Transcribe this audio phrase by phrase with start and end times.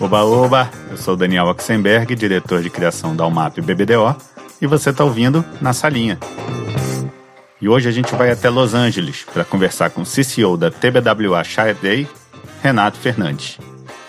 [0.00, 0.70] Oba, oba!
[0.88, 4.14] Eu sou Daniel Oxenberg, diretor de criação da UMAP BBDO,
[4.62, 6.16] e você está ouvindo Na Salinha.
[7.60, 11.42] E hoje a gente vai até Los Angeles para conversar com o CCO da TBWA
[11.82, 12.08] Day,
[12.62, 13.58] Renato Fernandes.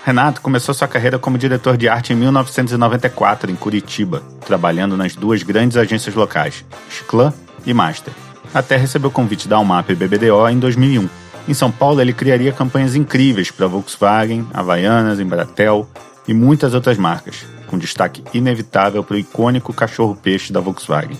[0.05, 5.41] Renato começou sua carreira como diretor de arte em 1994 em Curitiba, trabalhando nas duas
[5.41, 7.33] grandes agências locais, Chiclan
[7.65, 8.13] e Master,
[8.53, 11.18] até receber o convite da UMAP BBDO em 2001
[11.49, 15.89] em São Paulo, ele criaria campanhas incríveis para Volkswagen, Havaianas, Embratel
[16.27, 21.17] e muitas outras marcas, com destaque inevitável para o icônico cachorro-peixe da Volkswagen.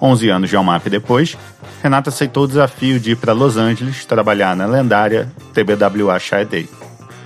[0.00, 1.36] 11 anos de Almap depois,
[1.82, 6.68] Renato aceitou o desafio de ir para Los Angeles trabalhar na lendária TBWA Shy Day.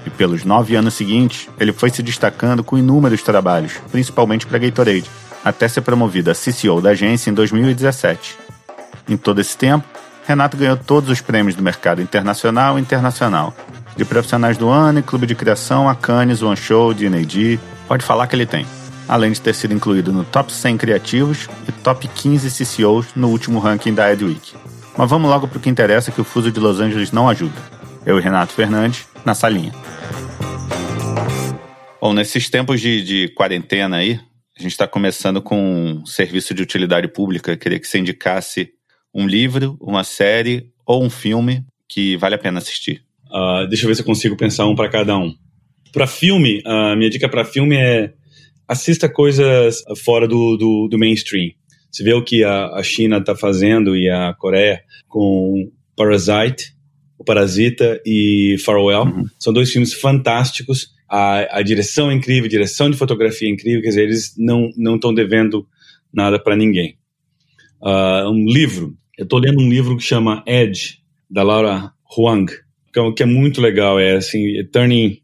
[0.06, 5.10] E pelos nove anos seguintes, ele foi se destacando com inúmeros trabalhos, principalmente para Gatorade,
[5.44, 8.38] até ser promovido a CCO da agência em 2017.
[9.06, 9.86] Em todo esse tempo,
[10.30, 13.52] Renato ganhou todos os prêmios do mercado internacional e internacional.
[13.96, 18.28] De profissionais do ano e clube de criação a Cannes, One Show, D&AD, pode falar
[18.28, 18.64] que ele tem.
[19.08, 23.58] Além de ter sido incluído no Top 100 Criativos e Top 15 CCOs no último
[23.58, 24.54] ranking da Edweek.
[24.96, 27.60] Mas vamos logo para o que interessa que o fuso de Los Angeles não ajuda.
[28.06, 29.72] Eu e Renato Fernandes, na salinha.
[32.00, 34.20] Bom, nesses tempos de, de quarentena aí,
[34.56, 37.56] a gente está começando com um serviço de utilidade pública.
[37.56, 38.78] Queria que você indicasse
[39.14, 43.02] um livro, uma série ou um filme que vale a pena assistir?
[43.26, 45.34] Uh, deixa eu ver se eu consigo pensar um para cada um.
[45.92, 48.12] Para filme, a uh, minha dica para filme é
[48.66, 51.50] assista coisas fora do, do, do mainstream.
[51.90, 56.72] Você vê o que a, a China está fazendo e a Coreia com Parasite,
[57.18, 59.02] o Parasita e Farewell.
[59.02, 59.24] Uhum.
[59.38, 60.92] São dois filmes fantásticos.
[61.08, 63.82] A, a direção é incrível, a direção de fotografia é incrível.
[63.82, 65.66] Quer dizer, eles não estão devendo
[66.12, 66.96] nada para ninguém.
[67.82, 70.98] Uh, um livro eu estou lendo um livro que chama Edge,
[71.28, 74.00] da Laura Huang, é que é muito legal.
[74.00, 75.18] É assim, Turning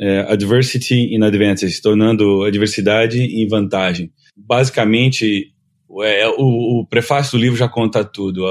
[0.00, 4.10] é, Adversity in Advantage, tornando adversidade em vantagem.
[4.34, 5.52] Basicamente,
[6.00, 8.42] é, o, o, prefácio do livro já conta tudo.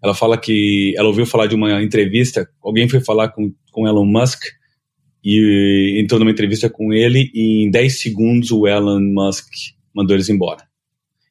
[0.00, 4.06] Ela fala que ela ouviu falar de uma entrevista, alguém foi falar com, com Elon
[4.06, 4.40] Musk
[5.24, 9.48] e entrou numa entrevista com ele e em 10 segundos o Elon Musk
[9.92, 10.67] mandou eles embora.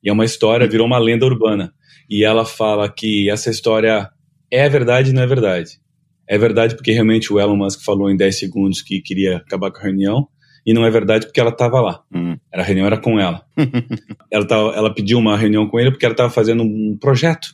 [0.07, 1.73] E é uma história, virou uma lenda urbana
[2.09, 4.09] e ela fala que essa história
[4.49, 5.81] é verdade e não é verdade.
[6.25, 9.79] É verdade porque realmente o Elon Musk falou em 10 segundos que queria acabar com
[9.79, 10.29] a reunião,
[10.65, 12.03] e não é verdade porque ela estava lá.
[12.13, 12.37] Uhum.
[12.53, 13.45] A reunião era com ela.
[14.31, 17.49] ela, tava, ela pediu uma reunião com ele porque ela estava fazendo um projeto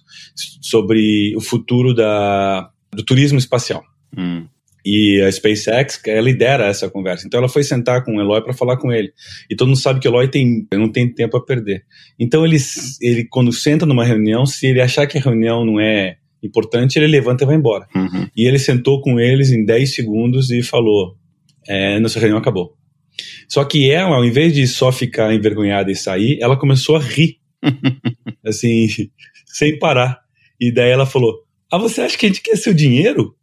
[0.62, 3.84] sobre o futuro da, do turismo espacial.
[4.16, 4.48] Uhum.
[4.86, 7.26] E a SpaceX lidera essa conversa.
[7.26, 9.14] Então ela foi sentar com o Eloy para falar com ele.
[9.50, 11.84] E todo mundo sabe que o Eloy tem, não tem tempo a perder.
[12.20, 12.58] Então ele,
[13.02, 17.08] ele, quando senta numa reunião, se ele achar que a reunião não é importante, ele
[17.08, 17.88] levanta e vai embora.
[17.96, 18.28] Uhum.
[18.36, 21.16] E ele sentou com eles em 10 segundos e falou:
[21.68, 22.76] é, Nossa reunião acabou.
[23.48, 27.38] Só que ela, ao invés de só ficar envergonhada e sair, ela começou a rir.
[28.46, 28.88] assim,
[29.46, 30.20] sem parar.
[30.60, 31.40] E daí ela falou:
[31.72, 33.36] Ah, você acha que a gente quer seu dinheiro?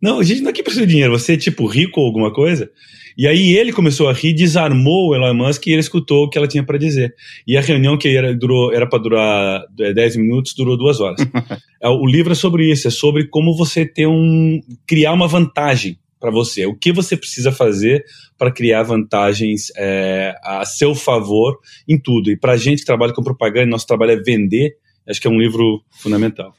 [0.00, 2.32] Não, a gente não é que precisa de dinheiro, você é tipo rico ou alguma
[2.32, 2.70] coisa.
[3.16, 6.38] E aí ele começou a rir, desarmou o Elon Musk e ele escutou o que
[6.38, 7.12] ela tinha para dizer.
[7.44, 11.20] E a reunião que era durou era para durar 10 é, minutos, durou duas horas.
[11.80, 15.96] É, o livro é sobre isso, é sobre como você ter um criar uma vantagem
[16.18, 16.66] para você.
[16.66, 18.04] O que você precisa fazer
[18.36, 21.56] para criar vantagens é, a seu favor
[21.88, 22.32] em tudo.
[22.32, 24.76] E para a gente que trabalha com propaganda, nosso trabalho é vender.
[25.08, 26.52] Acho que é um livro fundamental.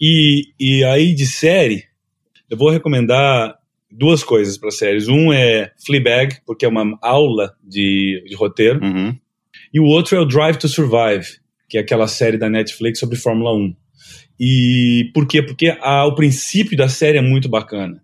[0.00, 1.84] E, e aí de série,
[2.50, 3.56] eu vou recomendar
[3.90, 5.08] duas coisas para séries.
[5.08, 8.84] Um é Fleabag, porque é uma aula de, de roteiro.
[8.84, 9.16] Uhum.
[9.72, 11.26] E o outro é o Drive to Survive,
[11.68, 13.74] que é aquela série da Netflix sobre Fórmula 1.
[14.38, 15.42] E por quê?
[15.42, 18.02] Porque a, o princípio da série é muito bacana.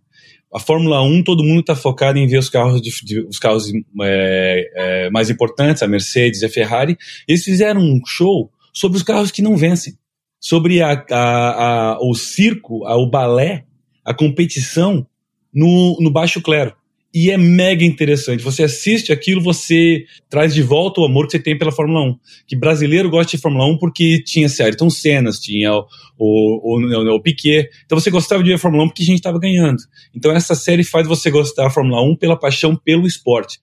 [0.53, 3.71] A Fórmula 1, todo mundo está focado em ver os carros, de, de, os carros
[4.03, 6.97] é, é, mais importantes, a Mercedes e a Ferrari.
[7.29, 9.95] Eles fizeram um show sobre os carros que não vencem.
[10.41, 13.67] Sobre a, a, o circo, o balé
[14.05, 15.07] a competição
[15.53, 16.75] no, no baixo clero.
[17.13, 18.43] E é mega interessante.
[18.45, 22.19] Você assiste aquilo, você traz de volta o amor que você tem pela Fórmula 1.
[22.47, 25.87] Que brasileiro gosta de Fórmula 1 porque tinha Ayrton Cenas, tinha o,
[26.17, 27.69] o, o, o Piquet.
[27.85, 29.83] Então você gostava de ver a Fórmula 1 porque a gente estava ganhando.
[30.15, 33.59] Então essa série faz você gostar da Fórmula 1 pela paixão pelo esporte.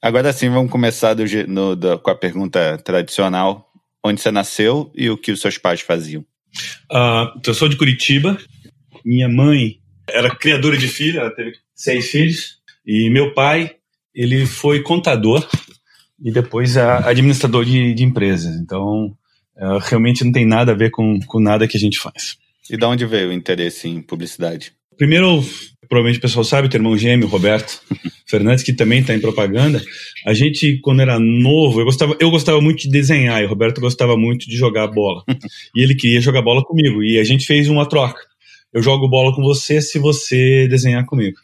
[0.00, 3.72] Agora sim, vamos começar do, no, do, com a pergunta tradicional.
[4.04, 6.22] Onde você nasceu e o que os seus pais faziam?
[6.92, 8.38] Uh, eu sou de Curitiba,
[9.04, 9.78] minha mãe
[10.08, 12.58] era criadora de filha, ela teve seis filhos.
[12.86, 13.76] E meu pai,
[14.14, 15.46] ele foi contador
[16.22, 18.56] e depois administrador de, de empresas.
[18.56, 19.16] Então,
[19.56, 22.36] é, realmente não tem nada a ver com, com nada que a gente faz.
[22.70, 24.72] E de onde veio o interesse em publicidade?
[24.96, 25.44] Primeiro,
[25.88, 27.80] provavelmente o pessoal sabe, o irmão gêmeo, Roberto
[28.26, 29.82] Fernandes, que também está em propaganda,
[30.24, 33.80] a gente, quando era novo, eu gostava, eu gostava muito de desenhar e o Roberto
[33.80, 35.22] gostava muito de jogar bola.
[35.76, 37.02] e ele queria jogar bola comigo.
[37.02, 38.20] E a gente fez uma troca.
[38.74, 41.38] Eu jogo bola com você se você desenhar comigo.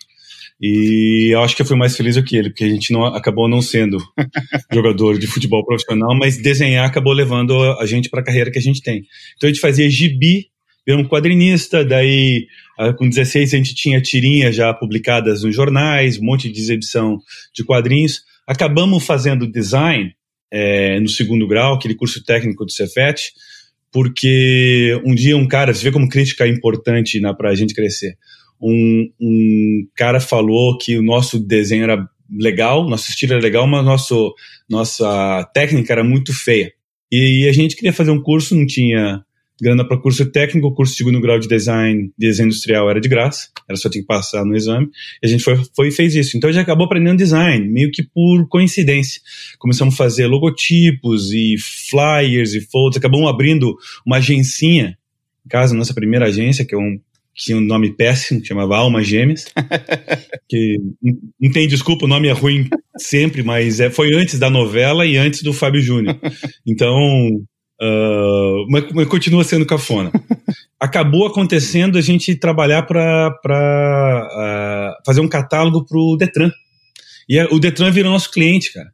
[0.61, 3.05] E eu acho que eu fui mais feliz do que ele, porque a gente não,
[3.05, 3.99] acabou não sendo
[4.71, 8.62] jogador de futebol profissional, mas desenhar acabou levando a gente para a carreira que a
[8.62, 9.05] gente tem.
[9.37, 10.49] Então a gente fazia gibi,
[10.85, 12.47] eu um quadrinista, daí
[12.79, 17.19] ah, com 16 a gente tinha tirinhas já publicadas nos jornais, um monte de exibição
[17.55, 18.23] de quadrinhos.
[18.47, 20.12] Acabamos fazendo design
[20.53, 23.32] é, no segundo grau, aquele curso técnico do Cefet,
[23.93, 28.17] porque um dia um cara, você vê como crítica é importante para a gente crescer
[28.61, 33.85] um, um cara falou que o nosso desenho era legal, nosso estilo era legal, mas
[33.85, 34.35] nosso,
[34.69, 36.73] nossa técnica era muito feia.
[37.11, 39.25] E, e a gente queria fazer um curso, não tinha
[39.61, 43.09] grana para curso técnico, o curso de segundo grau de design, desenho industrial era de
[43.09, 44.89] graça, era só tinha que passar no exame,
[45.23, 46.37] e a gente foi, foi e fez isso.
[46.37, 49.21] Então a gente acabou aprendendo design, meio que por coincidência.
[49.59, 51.57] Começamos a fazer logotipos e
[51.91, 53.77] flyers e fotos, acabamos abrindo
[54.07, 54.97] uma agencinha,
[55.45, 56.99] em casa, nossa primeira agência, que é um
[57.35, 59.47] tinha um nome péssimo, chamava Alma Gêmeas.
[60.49, 60.79] que
[61.41, 62.69] não tem desculpa, o nome é ruim
[62.99, 66.19] sempre, mas é, foi antes da novela e antes do Fábio Júnior.
[66.67, 67.41] Então,
[67.82, 70.11] uh, mas, mas, continua sendo cafona.
[70.79, 76.50] Acabou acontecendo a gente trabalhar para uh, ah, fazer um catálogo para o Detran.
[77.29, 78.91] E a, o Detran virou nosso cliente, cara.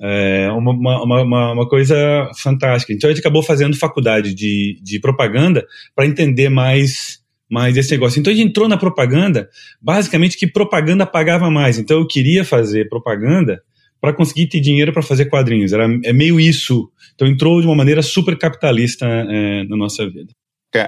[0.00, 1.96] É uma, uma, uma, uma, coisa
[2.36, 2.92] fantástica.
[2.92, 7.18] Então a gente acabou fazendo faculdade de, de propaganda para entender mais
[7.50, 8.20] mais esse negócio.
[8.20, 9.48] Então a gente entrou na propaganda,
[9.80, 11.78] basicamente que propaganda pagava mais.
[11.78, 13.62] Então eu queria fazer propaganda
[14.00, 15.72] para conseguir ter dinheiro para fazer quadrinhos.
[15.72, 16.90] Era, é meio isso.
[17.14, 20.32] Então entrou de uma maneira super capitalista é, na nossa vida.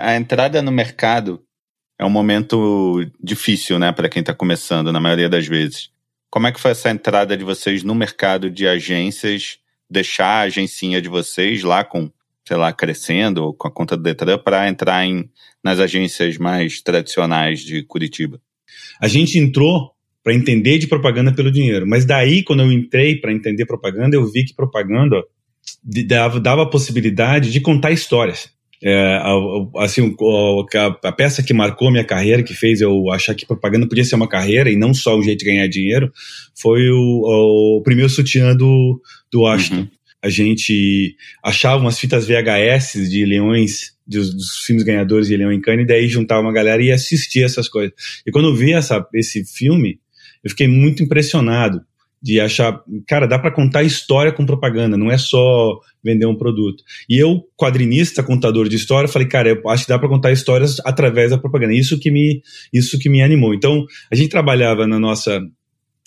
[0.01, 1.43] A entrada no mercado
[1.99, 5.91] é um momento difícil, né, para quem está começando, na maioria das vezes.
[6.31, 9.59] Como é que foi essa entrada de vocês no mercado de agências?
[9.91, 12.11] Deixar a agencinha de vocês lá com
[12.47, 15.31] sei lá, crescendo com a conta do Detran para entrar em,
[15.63, 18.41] nas agências mais tradicionais de Curitiba?
[19.01, 23.33] A gente entrou para entender de propaganda pelo dinheiro, mas daí, quando eu entrei para
[23.33, 25.23] entender propaganda, eu vi que propaganda
[26.07, 28.51] dava, dava a possibilidade de contar histórias.
[28.83, 29.21] É,
[29.77, 30.15] assim,
[31.05, 34.29] a, peça que marcou minha carreira, que fez eu achar que propaganda podia ser uma
[34.29, 36.11] carreira e não só um jeito de ganhar dinheiro,
[36.59, 39.01] foi o, o primeiro sutiã do,
[39.31, 39.83] do Washington.
[39.83, 45.53] Uhum a gente achava umas fitas VHS de leões, dos, dos filmes ganhadores de Leão
[45.53, 47.95] em Cannes, e daí juntava uma galera e assistia essas coisas.
[48.27, 50.00] E quando eu vi essa, esse filme,
[50.43, 51.81] eu fiquei muito impressionado
[52.23, 56.85] de achar, cara, dá para contar história com propaganda, não é só vender um produto.
[57.09, 60.79] E eu, quadrinista, contador de história, falei, cara, eu acho que dá para contar histórias
[60.85, 61.73] através da propaganda.
[61.73, 62.43] Isso que me,
[62.73, 63.55] isso que me animou.
[63.55, 65.41] Então, a gente trabalhava na nossa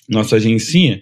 [0.08, 1.02] nossa agencinha,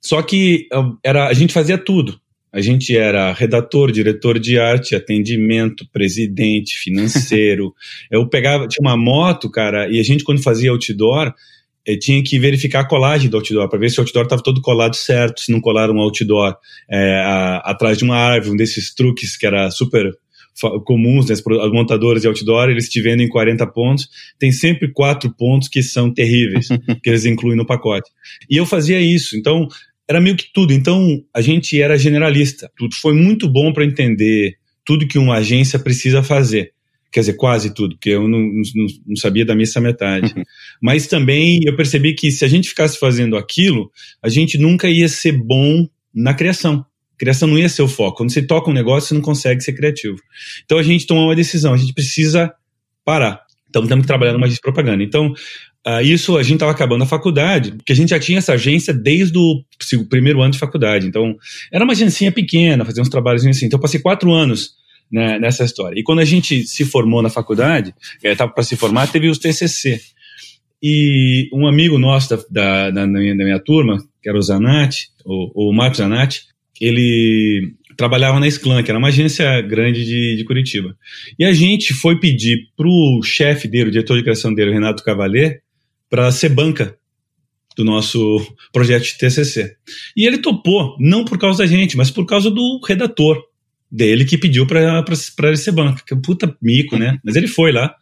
[0.00, 0.68] só que
[1.04, 2.18] era a gente fazia tudo.
[2.52, 7.74] A gente era redator, diretor de arte, atendimento, presidente, financeiro.
[8.10, 11.34] eu pegava, tinha uma moto, cara, e a gente, quando fazia outdoor,
[11.86, 14.60] eh, tinha que verificar a colagem do outdoor, para ver se o outdoor estava todo
[14.60, 16.56] colado certo, se não colaram um outdoor
[16.90, 20.12] é, a, atrás de uma árvore, um desses truques que era super
[20.84, 25.68] comuns, né, os montadores de outdoor, eles te vendem 40 pontos, tem sempre quatro pontos
[25.68, 26.68] que são terríveis,
[27.02, 28.10] que eles incluem no pacote.
[28.48, 29.68] E eu fazia isso, então
[30.08, 30.72] era meio que tudo.
[30.72, 32.70] Então, a gente era generalista.
[32.76, 36.72] Tudo foi muito bom para entender tudo que uma agência precisa fazer.
[37.16, 40.34] Quer dizer, quase tudo, porque eu não, não, não sabia da missa metade.
[40.82, 43.90] Mas também eu percebi que se a gente ficasse fazendo aquilo,
[44.22, 46.84] a gente nunca ia ser bom na criação.
[47.16, 48.18] criação não ia ser o foco.
[48.18, 50.18] Quando você toca um negócio, você não consegue ser criativo.
[50.66, 52.52] Então a gente tomou uma decisão, a gente precisa
[53.02, 53.40] parar.
[53.70, 55.02] Então temos que trabalhar numa agência de propaganda.
[55.02, 55.32] Então,
[55.88, 58.92] Uh, isso a gente estava acabando a faculdade, porque a gente já tinha essa agência
[58.92, 59.64] desde o
[60.10, 61.06] primeiro ano de faculdade.
[61.06, 61.36] Então,
[61.72, 63.66] era uma agência pequena, fazia uns trabalhos assim.
[63.66, 64.72] Então, eu passei quatro anos
[65.10, 65.98] né, nessa história.
[65.98, 70.00] E quando a gente se formou na faculdade, estava para se formar, teve os TCC.
[70.82, 75.08] E um amigo nosso da, da, da, minha, da minha, turma, que era o Zanatti,
[75.24, 76.42] o, o Marcos Zanatti,
[76.80, 80.94] ele trabalhava na Sclan, que era uma agência grande de, de Curitiba.
[81.38, 85.02] E a gente foi pedir para o chefe dele, o diretor de criação dele, Renato
[85.02, 85.62] Cavalier,
[86.10, 86.96] para ser banca
[87.76, 89.76] do nosso projeto de TCC.
[90.16, 93.42] E ele topou, não por causa da gente, mas por causa do redator
[93.90, 95.04] dele que pediu para
[95.44, 96.02] ele ser banca.
[96.06, 97.18] Que é puta mico, né?
[97.24, 97.94] Mas ele foi lá.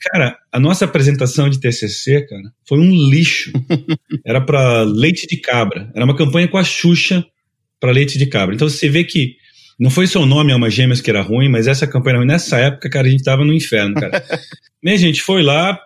[0.00, 3.52] Cara, a nossa apresentação de TCC, cara, foi um lixo.
[4.26, 5.90] Era para leite de cabra.
[5.94, 7.24] Era uma campanha com a Xuxa
[7.78, 8.54] para leite de cabra.
[8.54, 9.36] Então você vê que
[9.78, 12.26] não foi seu nome Alma Gêmeas que era ruim, mas essa campanha ruim.
[12.26, 14.22] Nessa época, cara, a gente tava no inferno, cara.
[14.82, 15.80] Minha gente foi lá,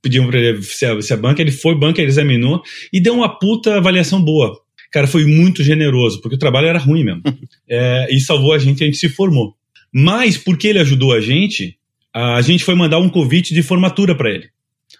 [0.00, 3.14] pediam para ele se a, se a banca, ele foi banca, ele examinou e deu
[3.14, 4.63] uma puta avaliação boa.
[4.94, 7.20] Cara, foi muito generoso, porque o trabalho era ruim mesmo.
[7.68, 9.56] é, e salvou a gente, a gente se formou.
[9.92, 11.76] Mas, porque ele ajudou a gente,
[12.14, 14.48] a gente foi mandar um convite de formatura para ele.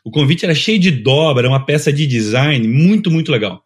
[0.04, 3.62] O convite era cheio de dobra, era uma peça de design muito, muito legal.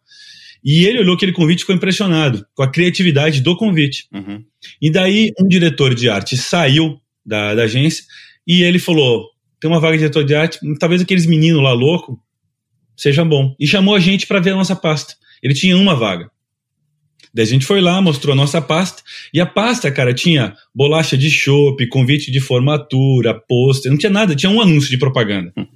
[0.63, 4.05] E ele olhou aquele convite e ficou impressionado com a criatividade do convite.
[4.13, 4.43] Uhum.
[4.79, 8.03] E daí um diretor de arte saiu da, da agência
[8.45, 9.25] e ele falou:
[9.59, 12.21] tem uma vaga de diretor de arte, talvez aqueles meninos lá louco
[12.95, 13.55] seja bom.
[13.59, 15.15] E chamou a gente para ver a nossa pasta.
[15.41, 16.29] Ele tinha uma vaga.
[17.33, 19.03] Daí a gente foi lá, mostrou a nossa pasta,
[19.33, 24.35] e a pasta, cara, tinha bolacha de chopp, convite de formatura, pôster, não tinha nada,
[24.35, 25.53] tinha um anúncio de propaganda.
[25.55, 25.67] Hum.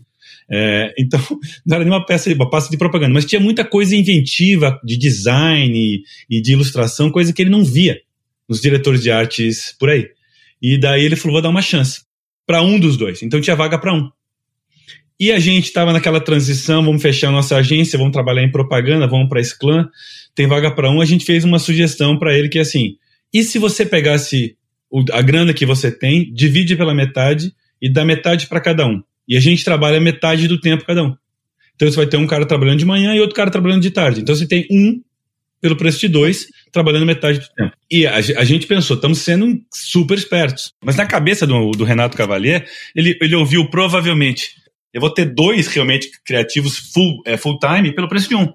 [0.50, 1.20] É, então,
[1.65, 5.77] não era nenhuma peça, uma pasta de propaganda, mas tinha muita coisa inventiva de design
[5.77, 8.00] e, e de ilustração, coisa que ele não via
[8.48, 10.10] nos diretores de artes por aí.
[10.62, 12.01] E daí ele falou: vou dar uma chance
[12.46, 13.22] para um dos dois.
[13.22, 14.10] Então tinha vaga para um.
[15.20, 19.29] E a gente estava naquela transição, vamos fechar nossa agência, vamos trabalhar em propaganda, vamos
[19.29, 19.88] para esse clã,
[20.36, 21.01] tem vaga para um.
[21.01, 22.96] A gente fez uma sugestão para ele que é assim:
[23.34, 24.55] e se você pegasse
[25.12, 29.01] a grana que você tem, divide pela metade e dá metade para cada um?
[29.27, 31.15] E a gente trabalha metade do tempo cada um.
[31.75, 34.22] Então você vai ter um cara trabalhando de manhã e outro cara trabalhando de tarde.
[34.22, 35.01] Então você tem um
[35.63, 37.72] pelo preço de dois, trabalhando metade do tempo.
[37.89, 40.74] E a, a gente pensou, estamos sendo super espertos.
[40.84, 44.58] Mas na cabeça do, do Renato Cavalier, ele, ele ouviu provavelmente,
[44.93, 48.53] eu vou ter dois realmente criativos full, é, full time pelo preço de um.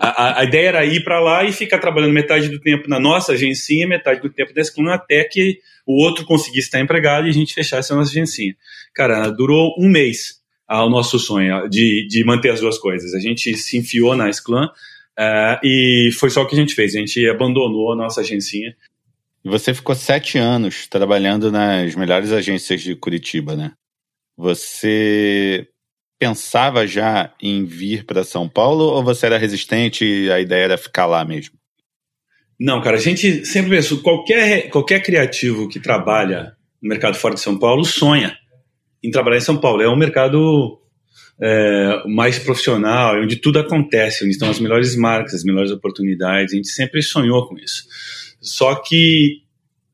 [0.00, 3.00] A, a, a ideia era ir para lá e ficar trabalhando metade do tempo na
[3.00, 7.30] nossa agência, metade do tempo da Escluna, até que o outro conseguisse estar empregado e
[7.30, 8.54] a gente fechasse a nossa agência.
[8.94, 13.12] Cara, durou um mês o nosso sonho de, de manter as duas coisas.
[13.14, 16.94] A gente se enfiou na Esclan uh, e foi só o que a gente fez.
[16.94, 18.76] A gente abandonou a nossa agência.
[19.44, 23.72] E você ficou sete anos trabalhando nas melhores agências de Curitiba, né?
[24.36, 25.66] Você
[26.20, 30.78] pensava já em vir para São Paulo ou você era resistente e a ideia era
[30.78, 31.58] ficar lá mesmo?
[32.60, 37.40] Não, cara, a gente sempre pensou, qualquer, qualquer criativo que trabalha no mercado fora de
[37.40, 38.36] São Paulo sonha
[39.02, 39.80] em trabalhar em São Paulo.
[39.80, 40.78] É um mercado
[41.40, 46.52] é, mais profissional, onde tudo acontece, onde estão as melhores marcas, as melhores oportunidades.
[46.52, 47.84] A gente sempre sonhou com isso.
[48.42, 49.38] Só que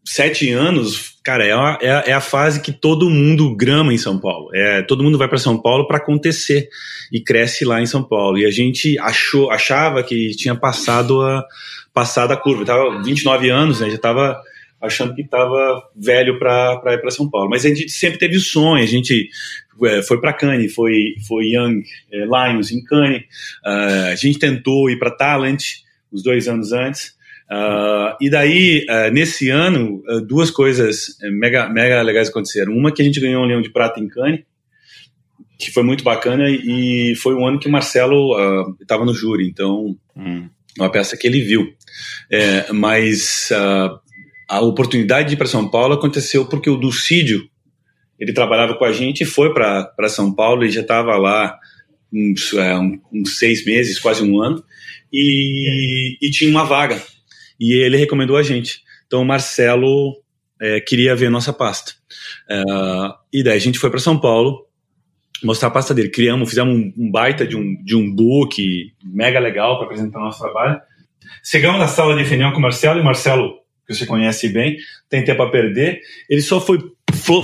[0.07, 4.19] sete anos, cara, é a, é, é a fase que todo mundo grama em São
[4.19, 4.49] Paulo.
[4.55, 6.69] É, todo mundo vai para São Paulo para acontecer
[7.13, 8.39] e cresce lá em São Paulo.
[8.39, 11.45] E a gente achou, achava que tinha passado a,
[11.93, 12.63] passado a curva.
[12.63, 13.89] Eu tava 29 anos, né?
[13.89, 14.41] Já estava
[14.81, 17.51] achando que estava velho para ir para São Paulo.
[17.51, 18.83] Mas a gente sempre teve o sonho.
[18.83, 19.29] A gente
[19.85, 21.83] é, foi para Cannes, foi foi Young
[22.13, 23.23] é, Lions em Cannes.
[23.65, 25.63] Uh, a gente tentou ir para Talent
[26.13, 27.16] uns dois anos antes.
[27.51, 32.73] Uh, e daí, uh, nesse ano, uh, duas coisas mega, mega legais aconteceram.
[32.73, 34.41] Uma que a gente ganhou um leão de prata em Cannes,
[35.59, 38.37] que foi muito bacana, e foi um ano que o Marcelo
[38.79, 40.49] estava no júri, então, hum.
[40.79, 41.73] uma peça que ele viu.
[42.31, 43.49] É, mas
[44.47, 47.49] a oportunidade de ir para São Paulo aconteceu porque o Dulcídio,
[48.21, 51.59] ele trabalhava com a gente e foi para São Paulo e já estava lá
[52.13, 52.77] uns, é,
[53.11, 54.63] uns, seis meses, quase um ano,
[55.11, 57.03] e, e tinha uma vaga
[57.59, 58.83] e ele recomendou a gente.
[59.07, 60.15] Então o Marcelo
[60.61, 61.93] é, queria ver nossa pasta.
[62.51, 62.63] É,
[63.33, 64.67] e daí a gente foi para São Paulo
[65.43, 66.09] mostrar a pasta dele.
[66.09, 70.41] Criamos, fizemos um, um, baita de um, de um book mega legal para apresentar nosso
[70.41, 70.81] trabalho.
[71.45, 74.77] Chegamos na sala de reunião com o Marcelo, e o Marcelo, que você conhece bem,
[75.09, 76.79] tem tempo a perder, ele só foi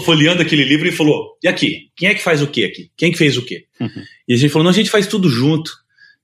[0.05, 1.91] folheando aquele livro e falou: E aqui?
[1.97, 2.91] Quem é que faz o que aqui?
[2.97, 3.67] Quem que fez o quê?
[3.81, 3.89] Uhum.
[4.29, 5.71] E a gente falou: Não, a gente faz tudo junto.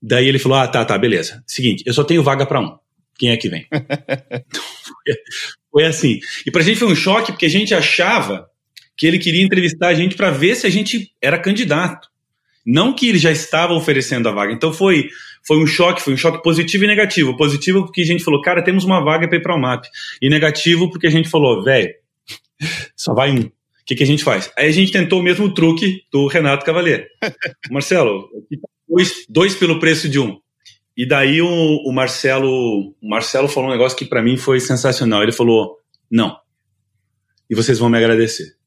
[0.01, 1.43] Daí ele falou: Ah, tá, tá, beleza.
[1.45, 2.77] Seguinte, eu só tenho vaga para um
[3.19, 3.67] quem é que vem.
[5.69, 6.19] foi assim.
[6.45, 8.49] E pra gente foi um choque, porque a gente achava
[8.97, 12.07] que ele queria entrevistar a gente para ver se a gente era candidato.
[12.65, 14.53] Não que ele já estava oferecendo a vaga.
[14.53, 15.09] Então foi,
[15.45, 17.35] foi um choque, foi um choque positivo e negativo.
[17.35, 19.85] Positivo porque a gente falou, cara, temos uma vaga para ir para o MAP.
[20.21, 21.93] E negativo porque a gente falou, velho,
[22.95, 23.41] só vai um.
[23.41, 23.51] O
[23.85, 24.51] que, que a gente faz?
[24.57, 27.07] Aí a gente tentou o mesmo truque do Renato Cavalier.
[27.71, 30.39] Marcelo, tá dois, dois pelo preço de um.
[30.99, 35.23] E daí o, o Marcelo, o Marcelo falou um negócio que para mim foi sensacional.
[35.23, 35.77] Ele falou:
[36.11, 36.37] "Não.
[37.49, 38.57] E vocês vão me agradecer.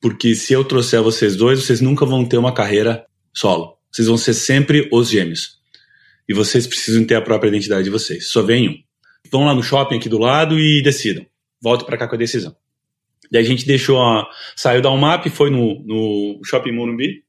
[0.00, 3.04] Porque se eu trouxer vocês dois, vocês nunca vão ter uma carreira
[3.34, 3.76] solo.
[3.90, 5.58] Vocês vão ser sempre os gêmeos.
[6.26, 8.30] E vocês precisam ter a própria identidade de vocês.
[8.30, 8.82] Só vem um.
[9.30, 11.26] Vão lá no shopping aqui do lado e decidam.
[11.60, 12.56] Volte para cá com a decisão.
[13.30, 17.22] Daí a gente deixou a, saiu da UMAP, foi no, no Shopping Morumbi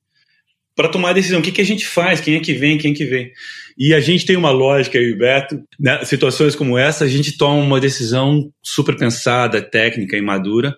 [0.76, 1.42] para tomar a decisão.
[1.42, 2.22] O que, que a gente faz?
[2.22, 2.78] Quem é que vem?
[2.78, 3.34] Quem é que vem?
[3.78, 6.04] E a gente tem uma lógica, eu e o Beto, né?
[6.06, 10.76] situações como essa, a gente toma uma decisão super pensada, técnica e madura,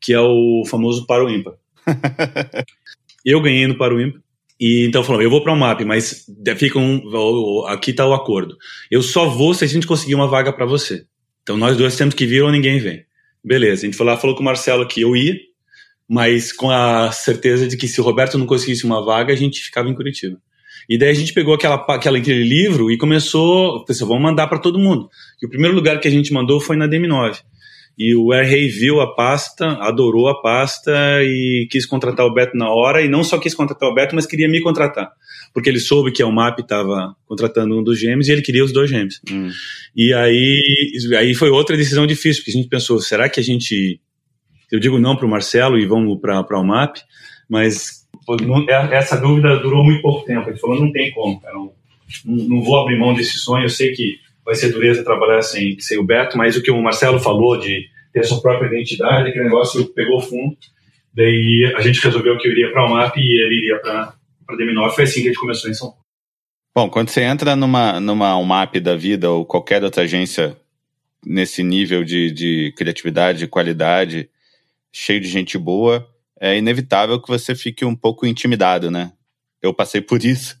[0.00, 1.54] que é o famoso paro ímpar.
[3.24, 4.20] eu ganhei no paro ímpar
[4.58, 8.56] E então falou, eu vou para o MAP, mas fica um, aqui está o acordo.
[8.90, 11.04] Eu só vou se a gente conseguir uma vaga para você.
[11.42, 13.04] Então nós dois temos que vir ou ninguém vem.
[13.44, 15.36] Beleza, a gente falou, falou com o Marcelo que eu ia,
[16.08, 19.60] mas com a certeza de que se o Roberto não conseguisse uma vaga, a gente
[19.60, 20.38] ficava em Curitiba.
[20.92, 24.58] E daí a gente pegou aquela, aquela, aquele livro e começou, pensou, vamos mandar para
[24.58, 25.08] todo mundo.
[25.42, 27.38] E o primeiro lugar que a gente mandou foi na DM9.
[27.98, 32.68] E o Air viu a pasta, adorou a pasta e quis contratar o Beto na
[32.68, 33.00] hora.
[33.00, 35.10] E não só quis contratar o Beto, mas queria me contratar.
[35.54, 38.70] Porque ele soube que a UMAP estava contratando um dos gêmeos e ele queria os
[38.70, 39.18] dois gêmeos.
[39.30, 39.48] Hum.
[39.96, 40.60] E aí,
[41.16, 43.98] aí foi outra decisão difícil, porque a gente pensou: será que a gente.
[44.70, 46.98] Eu digo não para o Marcelo e vamos para a UMAP,
[47.48, 48.01] mas
[48.68, 50.48] é, essa dúvida durou muito pouco tempo.
[50.48, 51.54] Ele falou: não tem como, cara.
[51.54, 51.72] Não,
[52.24, 53.64] não vou abrir mão desse sonho.
[53.64, 56.82] Eu sei que vai ser dureza trabalhar sem, sem o Beto, mas o que o
[56.82, 60.56] Marcelo falou de ter sua própria identidade, aquele negócio pegou fundo.
[61.14, 64.14] Daí a gente resolveu que eu iria para o MAP e ele iria para
[64.48, 64.90] a DM9.
[64.90, 66.02] Foi assim que a gente começou em São Paulo.
[66.74, 70.56] Bom, quando você entra numa, numa UMAP da vida ou qualquer outra agência
[71.24, 74.28] nesse nível de, de criatividade, qualidade,
[74.90, 76.08] cheio de gente boa,
[76.42, 79.12] é inevitável que você fique um pouco intimidado, né?
[79.62, 80.56] Eu passei por isso,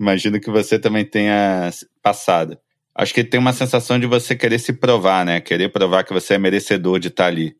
[0.00, 1.70] imagino que você também tenha
[2.02, 2.58] passado
[2.96, 5.40] acho que tem uma sensação de você querer se provar, né?
[5.40, 7.54] Querer provar que você é merecedor de estar ali.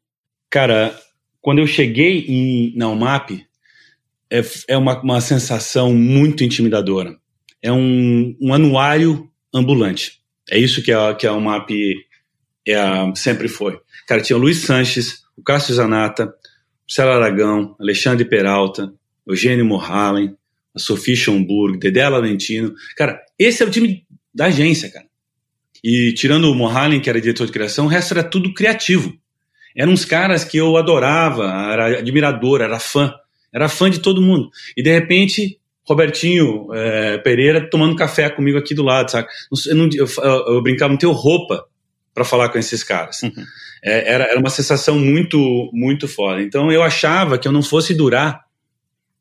[0.51, 0.99] Cara,
[1.43, 3.45] quando eu cheguei em, na UMAP,
[4.31, 7.15] é, é uma, uma sensação muito intimidadora.
[7.63, 10.21] É um, um anuário ambulante.
[10.51, 11.71] É isso que a, que a UMAP
[12.67, 12.77] é
[13.15, 13.79] sempre foi.
[14.09, 16.33] Cara, tinha o Luiz Sanches, o Cássio Zanata,
[16.89, 18.93] Marcelo Aragão, Alexandre Peralta,
[19.27, 20.37] Eugênio Morhalen,
[20.75, 22.75] a Sofia Schomburg, Dedé Laurentino.
[22.97, 25.07] Cara, esse é o time da agência, cara.
[25.83, 29.17] E tirando o Mohalen, que era diretor de criação, o resto era tudo criativo.
[29.75, 33.13] Eram uns caras que eu adorava, era admirador, era fã.
[33.53, 34.51] Era fã de todo mundo.
[34.77, 39.29] E de repente, Robertinho é, Pereira tomando café comigo aqui do lado, sabe?
[39.67, 40.07] Eu, não, eu,
[40.55, 41.65] eu brincava, não tenho roupa
[42.15, 43.23] para falar com esses caras.
[43.23, 43.45] Uhum.
[43.83, 46.43] É, era, era uma sensação muito, muito foda.
[46.43, 48.45] Então eu achava que eu não fosse durar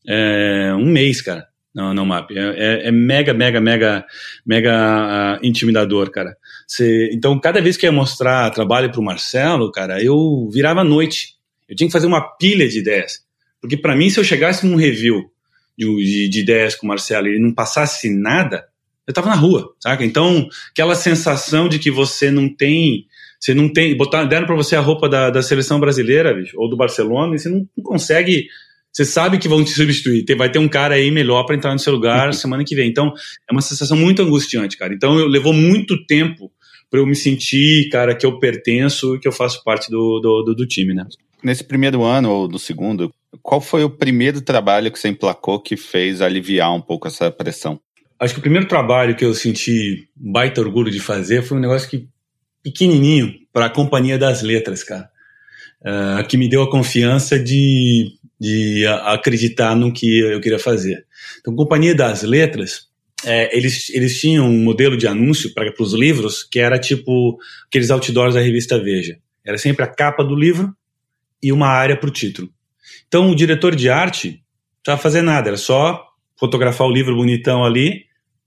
[0.08, 1.48] é, um mês, cara.
[1.76, 2.32] Não, não map.
[2.32, 4.06] É, é, é, mega, mega, mega,
[4.46, 6.38] mega uh, intimidador, cara.
[6.66, 10.84] Cê, então, cada vez que eu ia mostrar trabalho pro Marcelo, cara, eu virava à
[10.86, 11.36] noite.
[11.68, 13.26] Eu tinha que fazer uma pilha de ideias.
[13.60, 15.22] Porque para mim, se eu chegasse num review
[15.78, 18.66] de, de, de, ideias com o Marcelo e ele não passasse nada,
[19.06, 20.06] eu tava na rua, saca?
[20.06, 23.06] Então, aquela sensação de que você não tem.
[23.46, 23.96] Você não tem.
[23.96, 27.40] Botaram, deram para você a roupa da, da seleção brasileira, bicho, ou do Barcelona, e
[27.40, 28.48] você não, não consegue
[28.92, 30.26] você sabe que vão te substituir.
[30.38, 32.90] Vai ter um cara aí melhor para entrar no seu lugar semana que vem.
[32.90, 33.14] Então,
[33.48, 34.94] é uma sensação muito angustiante, cara.
[34.94, 36.50] Então, eu, levou muito tempo
[36.90, 40.44] para eu me sentir, cara, que eu pertenço e que eu faço parte do, do,
[40.44, 41.06] do, do time, né?
[41.44, 45.76] Nesse primeiro ano ou do segundo, qual foi o primeiro trabalho que você emplacou que
[45.76, 47.78] fez aliviar um pouco essa pressão?
[48.18, 51.90] Acho que o primeiro trabalho que eu senti baita orgulho de fazer foi um negócio
[51.90, 52.08] que
[52.66, 55.10] pequenininho para a Companhia das Letras, cara.
[55.82, 61.06] Uh, que me deu a confiança de de acreditar no que eu queria fazer.
[61.40, 62.88] Então, Companhia das Letras,
[63.24, 67.90] é, eles, eles tinham um modelo de anúncio para os livros que era tipo aqueles
[67.90, 69.18] outdoors da revista Veja.
[69.44, 70.76] Era sempre a capa do livro
[71.42, 72.50] e uma área para o título.
[73.08, 74.38] Então, o diretor de arte não
[74.84, 76.06] precisava fazer nada, era só
[76.38, 78.06] fotografar o livro bonitão ali,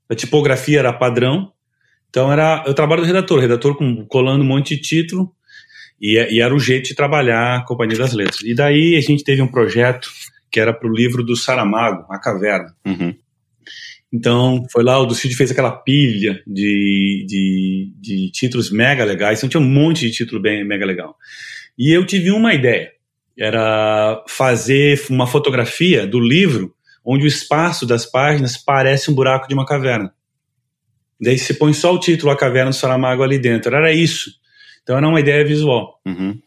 [0.09, 1.53] a tipografia era padrão.
[2.11, 5.33] Então, era o trabalho do redator, redator com, colando um monte de título,
[6.01, 8.41] e, e, era o jeito de trabalhar a Companhia das Letras.
[8.43, 10.09] E daí a gente teve um projeto
[10.51, 12.75] que era para o livro do Saramago, A Caverna.
[12.87, 13.15] Uhum.
[14.13, 19.39] Então, foi lá, o Ducide fez aquela pilha de, de, de, títulos mega legais.
[19.39, 21.15] Então, tinha um monte de título bem mega legal.
[21.79, 22.91] E eu tive uma ideia.
[23.39, 29.55] Era fazer uma fotografia do livro onde o espaço das páginas parece um buraco de
[29.55, 30.13] uma caverna.
[31.21, 33.75] Daí você põe só o título A Caverna do Saramago ali dentro.
[33.75, 34.31] Era isso.
[34.83, 36.01] Então era uma ideia visual.
[36.07, 36.39] Uhum.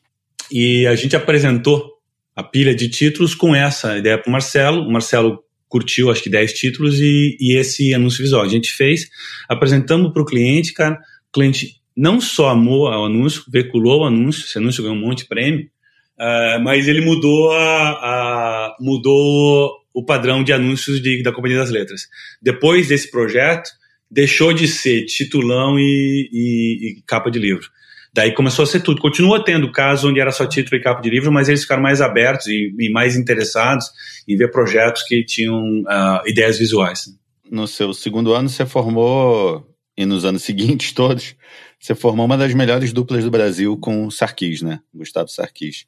[0.52, 1.92] E a gente apresentou
[2.36, 4.82] a pilha de títulos com essa ideia para o Marcelo.
[4.82, 8.44] O Marcelo curtiu acho que 10 títulos e, e esse anúncio visual.
[8.44, 9.10] A gente fez,
[9.48, 10.96] apresentamos para o cliente, cara.
[11.30, 15.20] O cliente não só amou o anúncio, veiculou o anúncio, esse anúncio ganhou um monte
[15.20, 15.70] de prêmio,
[16.18, 21.70] uh, mas ele mudou, a, a, mudou o padrão de anúncios de, da Companhia das
[21.70, 22.02] Letras.
[22.42, 23.70] Depois desse projeto,
[24.12, 27.70] deixou de ser titulão e, e, e capa de livro.
[28.14, 29.02] Daí começou a ser tudo.
[29.02, 32.02] Continua tendo casos onde era só título e capa de livro, mas eles ficaram mais
[32.02, 33.86] abertos e, e mais interessados
[34.28, 37.06] em ver projetos que tinham uh, ideias visuais.
[37.50, 39.66] No seu segundo ano, você formou,
[39.98, 41.36] e nos anos seguintes todos,
[41.80, 44.82] você formou uma das melhores duplas do Brasil com o Sarkis, né?
[44.94, 45.86] Gustavo Sarkis.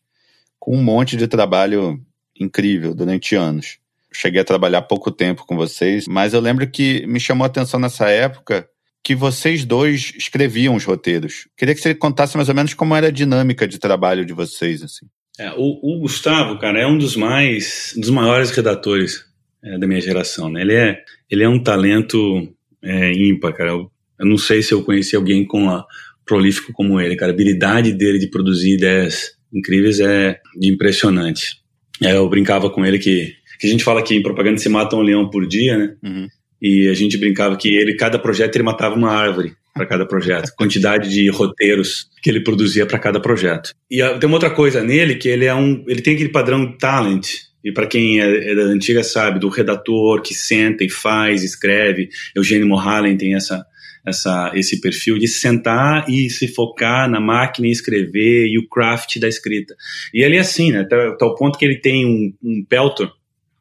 [0.58, 2.00] Com um monte de trabalho
[2.40, 3.80] incrível durante anos.
[4.14, 7.80] Cheguei a trabalhar pouco tempo com vocês, mas eu lembro que me chamou a atenção
[7.80, 8.68] nessa época
[9.04, 11.48] que vocês dois escreviam os roteiros.
[11.58, 14.82] Queria que você contasse mais ou menos como era a dinâmica de trabalho de vocês,
[14.82, 15.06] assim.
[15.38, 19.26] É, o, o, Gustavo, cara, é um dos mais, dos maiores redatores
[19.64, 20.62] é, da minha geração, né?
[20.62, 21.00] Ele é,
[21.30, 22.48] ele é um talento
[22.82, 23.72] é, ímpar, cara.
[23.72, 25.86] Eu, eu, não sei se eu conheci alguém com a
[26.26, 27.32] prolífico como ele, cara.
[27.32, 31.58] A habilidade dele de produzir ideias incríveis é impressionante.
[32.02, 34.96] É, eu brincava com ele que, que a gente fala que em propaganda se mata
[34.96, 35.96] um leão por dia, né?
[36.04, 36.28] Uhum.
[36.62, 40.52] E a gente brincava que ele, cada projeto, ele matava uma árvore para cada projeto,
[40.58, 43.74] quantidade de roteiros que ele produzia para cada projeto.
[43.92, 46.78] E uh, tem uma outra coisa nele que ele é um, ele tem aquele padrão
[46.78, 47.28] talent.
[47.64, 52.10] E para quem é, é, da antiga sabe, do redator que senta e faz, escreve.
[52.36, 53.66] Eugênio Mohallen tem essa
[54.06, 59.18] essa, esse perfil de sentar e se focar na máquina e escrever e o craft
[59.20, 59.76] da escrita.
[60.14, 60.84] E ele é assim, né?
[60.84, 63.12] Tá, tá ponto que ele tem um, um Peltor,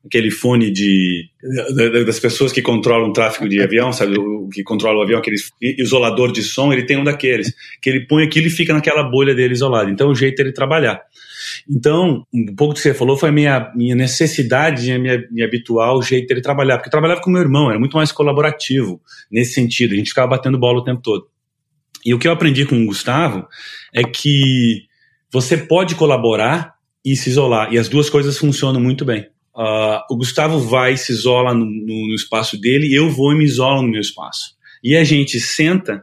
[0.05, 1.29] aquele fone de
[2.07, 5.37] das pessoas que controlam o tráfego de avião, sabe, o que controla o avião, aquele
[5.61, 9.35] isolador de som, ele tem um daqueles, que ele põe aquilo e fica naquela bolha
[9.35, 9.91] dele isolado.
[9.91, 11.01] Então, o jeito dele trabalhar.
[11.69, 15.43] Então, um pouco do que você falou foi a minha, minha necessidade de me, me
[15.43, 19.01] habituar ao jeito dele trabalhar, porque eu trabalhava com meu irmão, era muito mais colaborativo
[19.31, 21.27] nesse sentido, a gente ficava batendo bola o tempo todo.
[22.05, 23.47] E o que eu aprendi com o Gustavo
[23.95, 24.85] é que
[25.33, 29.32] você pode colaborar e se isolar, e as duas coisas funcionam muito bem.
[29.55, 33.37] Uh, o Gustavo vai e se isola no, no, no espaço dele, eu vou e
[33.37, 34.55] me isolo no meu espaço.
[34.83, 36.03] E a gente senta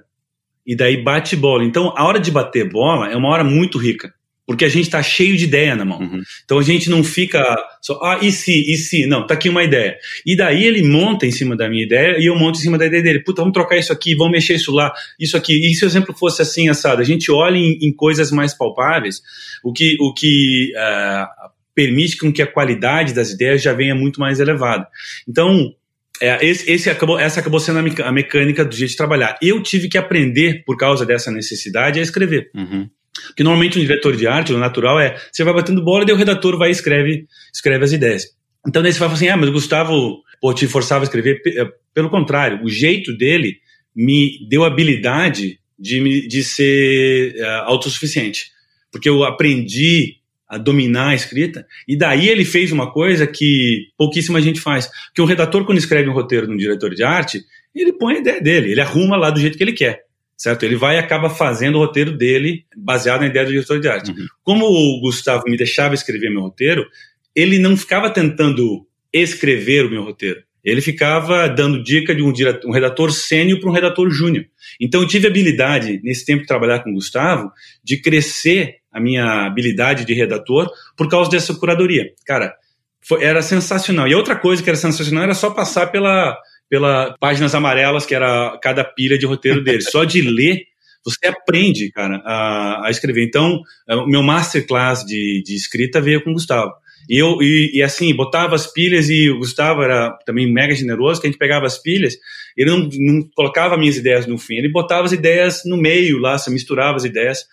[0.65, 1.63] e daí bate bola.
[1.63, 4.13] Então, a hora de bater bola é uma hora muito rica,
[4.45, 5.99] porque a gente está cheio de ideia na mão.
[5.99, 6.21] Uhum.
[6.45, 7.43] Então a gente não fica
[7.81, 9.07] só, ah, e se, e se?
[9.07, 9.97] Não, tá aqui uma ideia.
[10.23, 12.85] E daí ele monta em cima da minha ideia e eu monto em cima da
[12.85, 13.23] ideia dele.
[13.23, 15.53] Puta, vamos trocar isso aqui, vamos mexer isso lá, isso aqui.
[15.53, 17.01] E se o exemplo fosse assim, assado?
[17.01, 19.21] A gente olha em, em coisas mais palpáveis,
[19.63, 21.49] o que, o que uh,
[21.80, 24.86] permite com que a qualidade das ideias já venha muito mais elevada.
[25.26, 25.74] Então,
[26.22, 29.38] é, esse, esse, acabou, essa acabou sendo a, mecânica do jeito de trabalhar.
[29.42, 32.52] Eu tive que aprender, por causa dessa necessidade, a escrever.
[32.54, 32.89] Uhum.
[33.28, 36.18] Porque normalmente um diretor de arte, o natural é, você vai batendo bola e o
[36.18, 38.26] redator vai e escreve, escreve as ideias.
[38.68, 41.42] Então daí você vai falar assim, ah, mas o Gustavo pô, te forçava a escrever.
[41.46, 43.56] É, pelo contrário, o jeito dele
[43.96, 48.48] me deu habilidade de, de ser uh, autossuficiente.
[48.92, 50.18] Porque eu aprendi
[50.49, 51.65] a dominar a escrita.
[51.88, 54.89] E daí ele fez uma coisa que pouquíssima gente faz.
[55.13, 57.41] Que um redator, quando escreve um roteiro de um diretor de arte,
[57.75, 60.03] ele põe a ideia dele, ele arruma lá do jeito que ele quer.
[60.35, 60.63] Certo?
[60.63, 64.12] Ele vai e acaba fazendo o roteiro dele baseado na ideia do diretor de arte.
[64.12, 64.25] Uhum.
[64.41, 66.88] Como o Gustavo me deixava escrever meu roteiro,
[67.35, 70.41] ele não ficava tentando escrever o meu roteiro.
[70.63, 74.45] Ele ficava dando dica de um, diretor, um redator sênior para um redator júnior.
[74.79, 77.51] Então eu tive habilidade, nesse tempo de trabalhar com o Gustavo,
[77.83, 82.12] de crescer a minha habilidade de redator por causa dessa curadoria.
[82.25, 82.54] Cara,
[83.02, 84.08] foi, era sensacional.
[84.08, 86.38] E outra coisa que era sensacional era só passar pela,
[86.69, 89.82] pela páginas amarelas, que era cada pilha de roteiro dele.
[89.82, 90.63] Só de ler,
[91.04, 93.23] você aprende, cara, a, a escrever.
[93.23, 96.71] Então, é, o meu masterclass de, de escrita veio com o Gustavo.
[97.10, 101.19] E eu, e, e, assim, botava as pilhas e o Gustavo era também mega generoso,
[101.19, 102.15] que a gente pegava as pilhas,
[102.56, 106.38] ele não, não colocava minhas ideias no fim, ele botava as ideias no meio lá,
[106.38, 107.45] se misturava as ideias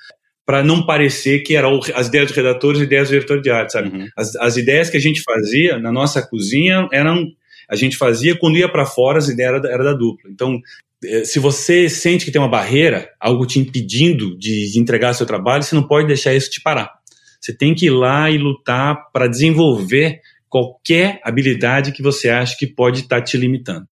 [0.46, 3.72] para não parecer que eram as ideias dos redatores e ideias do diretor de arte,
[3.72, 3.88] sabe?
[3.88, 4.08] Uhum.
[4.16, 7.26] As, as ideias que a gente fazia na nossa cozinha eram
[7.68, 10.30] a gente fazia quando ia para fora as ideias era, era da dupla.
[10.30, 10.60] Então,
[11.04, 15.64] eh, se você sente que tem uma barreira, algo te impedindo de entregar seu trabalho,
[15.64, 16.92] você não pode deixar isso te parar.
[17.40, 22.68] Você tem que ir lá e lutar para desenvolver qualquer habilidade que você acha que
[22.68, 23.86] pode estar tá te limitando.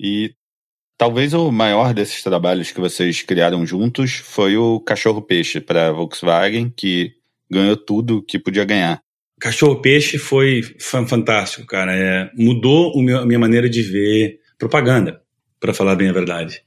[0.00, 0.34] E
[1.02, 6.70] Talvez o maior desses trabalhos que vocês criaram juntos foi o Cachorro Peixe para Volkswagen,
[6.70, 7.10] que
[7.50, 9.00] ganhou tudo que podia ganhar.
[9.40, 11.92] Cachorro Peixe foi fantástico, cara.
[11.92, 15.20] É, mudou meu, a minha maneira de ver propaganda,
[15.58, 16.62] para falar bem a verdade.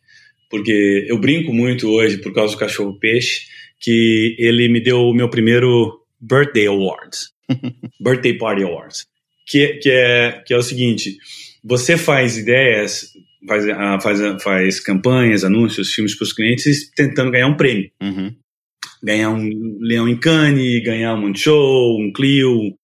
[0.50, 3.44] Porque eu brinco muito hoje, por causa do Cachorro Peixe,
[3.80, 7.32] que ele me deu o meu primeiro Birthday Awards.
[8.02, 9.06] birthday Party Awards.
[9.48, 11.16] Que, que, é, que é o seguinte:
[11.64, 13.14] você faz ideias
[13.48, 17.90] faz, ah, faz, faz campanhas, anúncios, filmes para os clientes tentando ganhar um prêmio.
[18.02, 18.34] Uhum.
[19.04, 22.76] Ganhar um Leão em Cannes, ganhar um show, um Clio.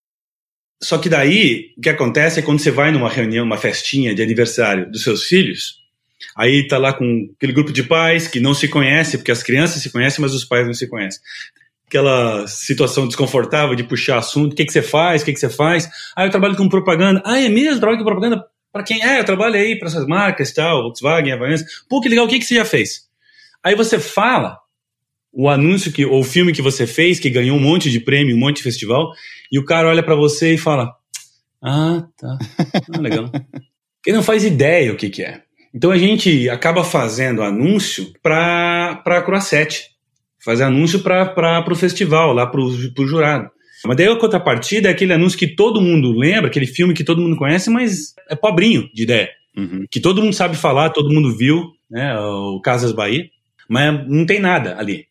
[0.82, 4.21] Só que daí, o que acontece é quando você vai numa reunião, uma festinha de
[4.21, 5.76] aniversário dos seus filhos,
[6.36, 9.82] aí tá lá com aquele grupo de pais que não se conhece, porque as crianças
[9.82, 11.21] se conhecem, mas os pais não se conhecem.
[11.86, 15.50] Aquela situação desconfortável de puxar assunto, o que, que você faz, o que, que você
[15.50, 15.89] faz?
[16.15, 17.21] Ah, eu trabalho com propaganda.
[17.26, 17.80] Ah, é mesmo?
[17.80, 18.45] Trabalho com propaganda?
[18.71, 21.63] Para quem é, eu trabalho aí para essas marcas tal, Volkswagen, Havaianas.
[21.89, 23.10] Pô, que legal, o que, que você já fez?
[23.63, 24.57] Aí você fala
[25.31, 28.36] o anúncio que, ou o filme que você fez, que ganhou um monte de prêmio,
[28.36, 29.12] um monte de festival,
[29.51, 30.93] e o cara olha para você e fala:
[31.62, 32.38] Ah, tá.
[32.93, 33.29] Ah, legal.
[34.05, 35.43] Ele não faz ideia o que, que é.
[35.73, 39.91] Então a gente acaba fazendo anúncio para a Croissete,
[40.43, 43.49] fazer anúncio para o festival, lá para o jurado.
[43.86, 47.22] Mas daí a contrapartida é aquele anúncio que todo mundo lembra, aquele filme que todo
[47.22, 49.30] mundo conhece, mas é pobrinho de ideia.
[49.58, 49.86] Uhum.
[49.89, 52.17] Que todo mundo sabe falar, todo mundo viu, né?
[52.20, 53.30] O Casas Bahia,
[53.67, 55.06] mas não tem nada ali.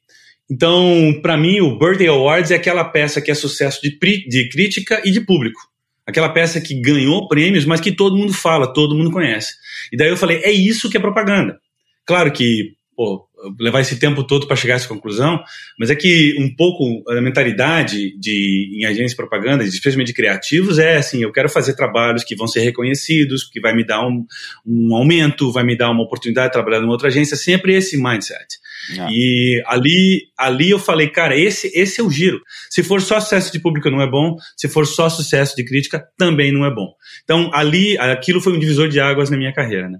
[0.51, 3.91] Então, para mim, o Birthday Awards é aquela peça que é sucesso de,
[4.29, 5.61] de crítica e de público.
[6.07, 9.55] Aquela peça que ganhou prêmios, mas que todo mundo fala, todo mundo conhece.
[9.93, 11.61] E daí eu falei, é isso que é propaganda.
[12.05, 13.27] Claro que pô,
[13.59, 15.43] levar esse tempo todo para chegar a essa conclusão,
[15.79, 20.79] mas é que um pouco a mentalidade de em agências de propaganda, especialmente de criativos,
[20.79, 24.25] é assim, eu quero fazer trabalhos que vão ser reconhecidos, que vai me dar um,
[24.67, 28.59] um aumento, vai me dar uma oportunidade de trabalhar numa outra agência, sempre esse mindset.
[28.99, 29.09] Ah.
[29.11, 32.41] E ali, ali eu falei, cara, esse, esse é o giro.
[32.69, 36.05] Se for só sucesso de público não é bom, se for só sucesso de crítica
[36.19, 36.93] também não é bom.
[37.25, 39.99] Então ali, aquilo foi um divisor de águas na minha carreira, né?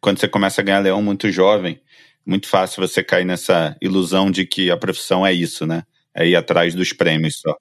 [0.00, 1.80] Quando você começa a ganhar leão muito jovem,
[2.26, 5.82] muito fácil você cair nessa ilusão de que a profissão é isso, né?
[6.14, 7.56] É ir atrás dos prêmios só.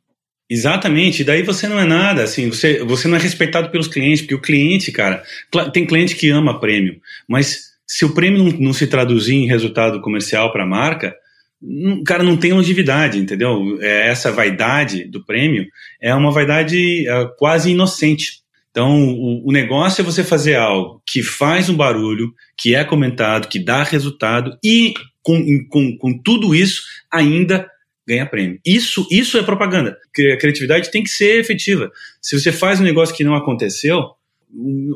[0.50, 4.36] Exatamente, daí você não é nada, assim, você, você não é respeitado pelos clientes, porque
[4.36, 5.24] o cliente, cara,
[5.72, 10.02] tem cliente que ama prêmio, mas se o prêmio não, não se traduzir em resultado
[10.02, 11.16] comercial para a marca,
[11.62, 13.78] o cara não tem longevidade, entendeu?
[13.82, 15.68] É, essa vaidade do prêmio
[16.02, 18.41] é uma vaidade é, quase inocente.
[18.72, 23.50] Então, o, o, negócio é você fazer algo que faz um barulho, que é comentado,
[23.50, 26.82] que dá resultado e com, com, com tudo isso
[27.12, 27.70] ainda
[28.08, 28.60] ganha prêmio.
[28.66, 29.98] Isso, isso é propaganda.
[30.34, 31.92] A criatividade tem que ser efetiva.
[32.22, 34.12] Se você faz um negócio que não aconteceu,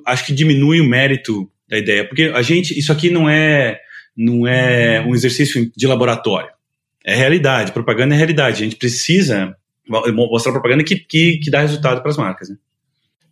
[0.06, 3.80] acho que diminui o mérito da ideia, porque a gente, isso aqui não é,
[4.16, 6.50] não é um exercício de laboratório.
[7.04, 7.72] É realidade.
[7.72, 8.62] Propaganda é realidade.
[8.62, 9.56] A gente precisa
[9.88, 12.50] mostrar propaganda que, que, que dá resultado para as marcas.
[12.50, 12.56] Né?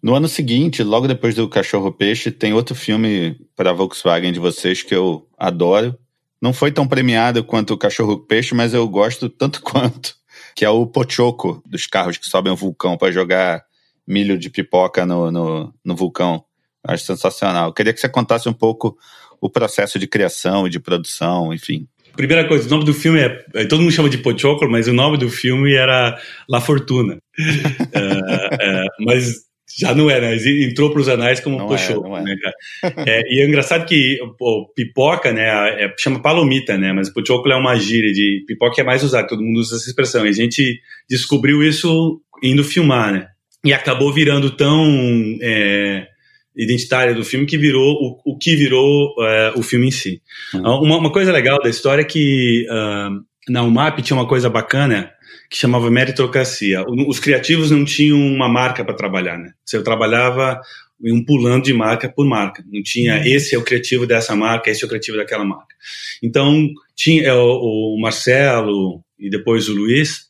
[0.03, 4.39] No ano seguinte, logo depois do Cachorro Peixe, tem outro filme para a Volkswagen de
[4.39, 5.97] vocês que eu adoro.
[6.41, 10.13] Não foi tão premiado quanto o Cachorro Peixe, mas eu gosto tanto quanto,
[10.53, 13.63] que é o Pochoco, dos carros que sobem o vulcão para jogar
[14.05, 16.43] milho de pipoca no, no, no vulcão.
[16.85, 17.69] Acho sensacional.
[17.69, 18.97] Eu queria que você contasse um pouco
[19.39, 21.87] o processo de criação e de produção, enfim.
[22.17, 23.45] Primeira coisa, o nome do filme é.
[23.53, 27.13] é todo mundo chama de Pochoclo, mas o nome do filme era La Fortuna.
[27.13, 30.35] uh, uh, mas já não é, né?
[30.63, 32.21] Entrou para os anais como não é, é.
[32.23, 32.35] né,
[33.07, 35.45] é, e é engraçado que pô, pipoca, né?
[35.83, 36.93] É, chama palomita, né?
[36.93, 40.25] Mas Pochoclo é uma gíria de pipoca é mais usada, todo mundo usa essa expressão.
[40.25, 43.27] E a gente descobriu isso indo filmar, né?
[43.65, 46.07] E acabou virando tão é,
[46.55, 50.21] identitária do filme que virou o, o que virou é, o filme em si.
[50.53, 50.83] Uhum.
[50.83, 55.11] Uma, uma, coisa legal da história é que uh, na UMAP tinha uma coisa bacana
[55.53, 56.83] que chamava meritocracia.
[57.07, 59.51] Os criativos não tinham uma marca para trabalhar, né?
[59.63, 60.59] Você trabalhava
[60.99, 62.63] um pulando de marca por marca.
[62.71, 63.23] Não tinha uhum.
[63.23, 65.75] esse é o criativo dessa marca, esse é o criativo daquela marca.
[66.23, 70.23] Então, tinha é, o, o Marcelo e depois o Luiz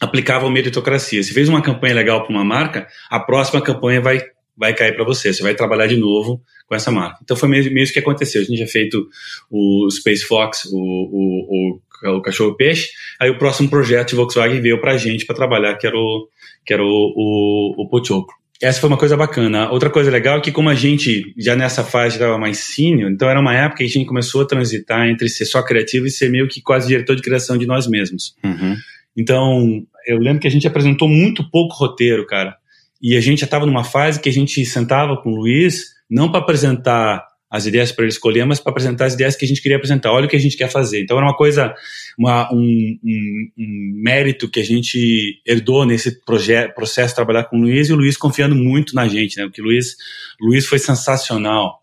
[0.00, 1.24] aplicavam meritocracia.
[1.24, 4.20] Se fez uma campanha legal para uma marca, a próxima campanha vai
[4.56, 5.32] vai cair para você.
[5.32, 7.18] Você vai trabalhar de novo com essa marca.
[7.22, 8.40] Então foi meio, meio que aconteceu.
[8.40, 9.08] A gente já feito
[9.50, 12.88] o Space Fox, o, o, o, o Cachorro Peixe.
[13.20, 16.28] Aí o próximo projeto de Volkswagen veio para a gente para trabalhar, que era o,
[16.64, 18.34] que era o, o, o Pochoclo.
[18.62, 19.70] Essa foi uma coisa bacana.
[19.72, 23.28] Outra coisa legal é que como a gente já nessa fase estava mais senior, então
[23.28, 26.30] era uma época que a gente começou a transitar entre ser só criativo e ser
[26.30, 28.36] meio que quase diretor de criação de nós mesmos.
[28.44, 28.76] Uhum.
[29.16, 32.56] Então, eu lembro que a gente apresentou muito pouco roteiro, cara.
[33.02, 36.30] E a gente já estava numa fase que a gente sentava com o Luiz, não
[36.30, 39.60] para apresentar as ideias para ele escolher, mas para apresentar as ideias que a gente
[39.60, 40.10] queria apresentar.
[40.10, 41.02] Olha o que a gente quer fazer.
[41.02, 41.74] Então era uma coisa,
[42.18, 47.60] uma, um, um, um, mérito que a gente herdou nesse processo de trabalhar com o
[47.60, 49.44] Luiz e o Luiz confiando muito na gente, né?
[49.44, 49.94] Porque o Luiz,
[50.40, 51.82] Luiz foi sensacional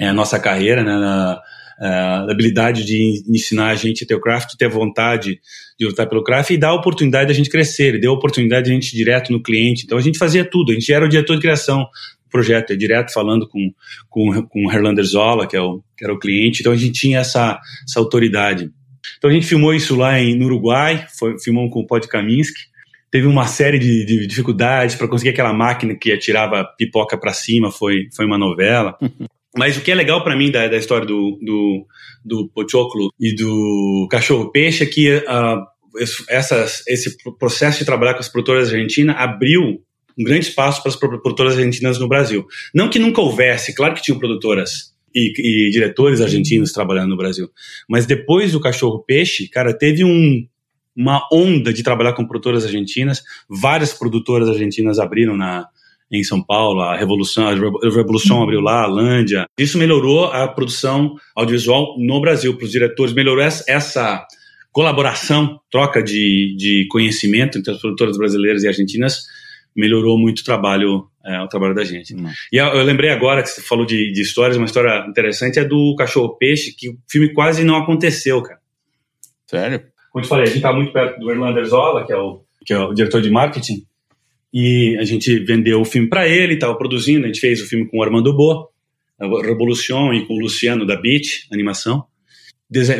[0.00, 0.92] é, a nossa carreira, né?
[0.92, 1.42] Na,
[1.78, 5.38] a habilidade de ensinar a gente a ter o craft, ter vontade
[5.78, 8.00] de lutar pelo craft e dar a oportunidade da gente crescer.
[8.00, 9.84] Deu a oportunidade de a gente ir direto no cliente.
[9.84, 10.70] Então a gente fazia tudo.
[10.70, 11.86] A gente era o diretor de criação
[12.30, 13.72] projeto, é direto falando com,
[14.08, 16.60] com, com o Herlander Zola, que, é o, que era o cliente.
[16.60, 17.58] Então a gente tinha essa,
[17.88, 18.70] essa autoridade.
[19.18, 22.60] Então a gente filmou isso lá em, no Uruguai, foi, filmamos com o Pod Kaminsky.
[23.10, 27.70] Teve uma série de, de dificuldades para conseguir aquela máquina que atirava pipoca para cima,
[27.70, 28.96] foi, foi uma novela.
[29.56, 31.86] Mas o que é legal para mim da, da história do, do,
[32.22, 35.64] do Pochoclo e do cachorro-peixe é que uh,
[36.28, 39.80] essas, esse processo de trabalhar com as produtoras argentinas abriu
[40.18, 42.46] um grande espaço para as produtoras argentinas no Brasil.
[42.74, 45.32] Não que nunca houvesse, claro que tinham produtoras e,
[45.68, 47.50] e diretores argentinos trabalhando no Brasil,
[47.88, 50.46] mas depois do cachorro-peixe, cara, teve um,
[50.96, 55.68] uma onda de trabalhar com produtoras argentinas, várias produtoras argentinas abriram na,
[56.10, 59.46] em São Paulo, a Revolução, a Revolução abriu lá, a Lândia.
[59.58, 64.26] Isso melhorou a produção audiovisual no Brasil para os diretores, melhorou essa
[64.72, 69.24] colaboração, troca de, de conhecimento entre as produtoras brasileiras e argentinas,
[69.76, 72.14] melhorou muito o trabalho, é, o trabalho da gente.
[72.14, 72.30] Uhum.
[72.52, 75.64] E eu, eu, lembrei agora que você falou de, de histórias, uma história interessante é
[75.64, 78.60] do Cachorro Peixe, que o filme quase não aconteceu, cara.
[79.46, 79.82] Sério?
[80.10, 82.72] Como eu falei, a gente está muito perto do Erlander Zola, que é o, que
[82.72, 83.84] é o diretor de marketing,
[84.52, 87.86] e a gente vendeu o filme para ele, estava produzindo, a gente fez o filme
[87.86, 88.70] com o Armando Bo,
[89.20, 92.04] Revolution, e com o Luciano da Beat, animação.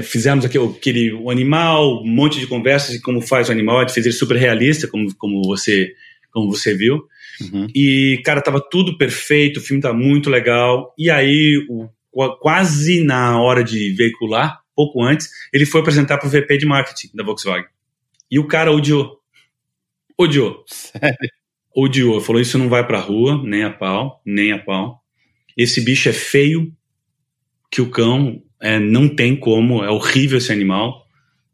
[0.03, 3.81] Fizemos aquele, aquele o animal, um monte de conversas de como faz o animal, a
[3.81, 5.93] gente fez ele super realista, como, como, você,
[6.37, 7.03] como você viu.
[7.41, 7.67] Uhum.
[7.75, 10.95] E, cara, tava tudo perfeito, o filme tá muito legal.
[10.99, 11.89] E aí, o,
[12.41, 17.09] quase na hora de veicular, pouco antes, ele foi apresentar para o VP de marketing
[17.15, 17.69] da Volkswagen.
[18.31, 19.19] E o cara odiou.
[20.19, 20.63] Odiou.
[20.67, 21.31] Sério?
[21.75, 22.21] Odiou.
[22.21, 25.03] Falou: Isso não vai pra rua, nem a pau, nem a pau.
[25.57, 26.71] Esse bicho é feio,
[27.71, 31.06] que o cão é, não tem como, é horrível esse animal.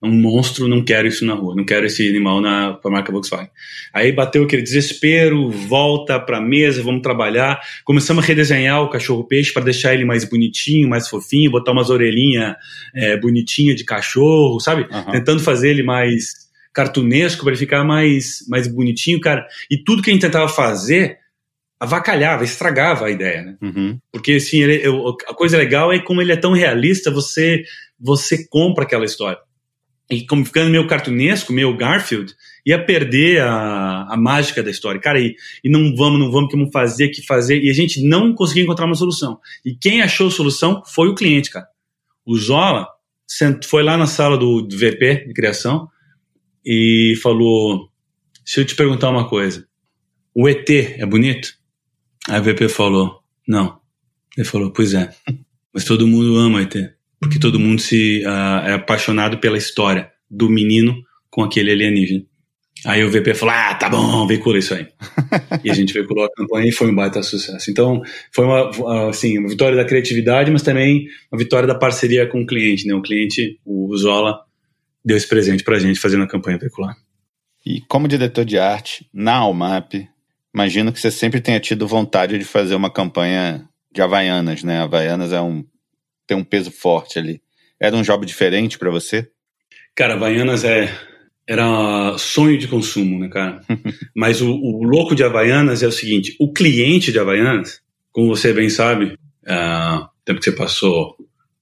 [0.02, 3.12] É um monstro, não quero isso na rua, não quero esse animal na pra marca
[3.12, 3.50] Volkswagen.
[3.92, 7.60] Aí bateu aquele desespero, volta pra mesa, vamos trabalhar.
[7.84, 12.56] Começamos a redesenhar o cachorro-peixe para deixar ele mais bonitinho, mais fofinho, botar umas orelhinhas
[12.94, 14.88] é, bonitinhas de cachorro, sabe?
[14.90, 15.12] Uhum.
[15.12, 16.42] Tentando fazer ele mais
[16.74, 19.46] cartunesco, para ele ficar mais, mais bonitinho, cara.
[19.70, 21.18] E tudo que a gente tentava fazer
[21.78, 23.56] avacalhava, estragava a ideia, né?
[23.60, 23.98] Uhum.
[24.12, 27.62] Porque, assim, ele, eu, a coisa legal é como ele é tão realista, você,
[28.00, 29.38] você compra aquela história.
[30.10, 32.34] E como ficando meio cartunesco, meio Garfield,
[32.66, 35.00] ia perder a, a mágica da história.
[35.00, 35.34] Cara, e,
[35.64, 37.62] e não vamos, não vamos, que vamos fazer, que fazer.
[37.62, 39.38] E a gente não conseguia encontrar uma solução.
[39.64, 41.66] E quem achou a solução foi o cliente, cara.
[42.26, 42.86] O Zola
[43.64, 45.88] foi lá na sala do, do VP de criação,
[46.64, 47.90] e falou:
[48.44, 49.66] Se eu te perguntar uma coisa,
[50.34, 51.54] o ET é bonito?
[52.28, 53.80] Aí o VP falou: Não.
[54.36, 55.14] Ele falou: Pois é,
[55.72, 56.74] mas todo mundo ama o ET,
[57.22, 62.24] porque todo mundo se uh, é apaixonado pela história do menino com aquele alienígena.
[62.84, 64.88] Aí o VP falou: Ah, tá bom, veicula isso aí.
[65.62, 67.70] e a gente veiculou a campanha e foi um baita sucesso.
[67.70, 72.42] Então, foi uma, assim, uma vitória da criatividade, mas também uma vitória da parceria com
[72.42, 72.88] o cliente.
[72.88, 72.94] Né?
[72.94, 74.40] O cliente, o Zola,
[75.04, 76.96] deu esse presente para a gente fazendo a campanha veicular.
[77.64, 79.94] E como diretor de arte na Almap,
[80.52, 84.80] imagino que você sempre tenha tido vontade de fazer uma campanha de Havaianas, né?
[84.80, 85.64] Havaianas é um,
[86.26, 87.40] tem um peso forte ali.
[87.80, 89.28] Era um job diferente para você?
[89.94, 90.92] Cara, Havaianas é,
[91.48, 93.60] era sonho de consumo, né, cara?
[94.14, 97.80] Mas o, o, louco de Havaianas é o seguinte: o cliente de Havaianas,
[98.12, 101.16] como você bem sabe, uh, tempo que você passou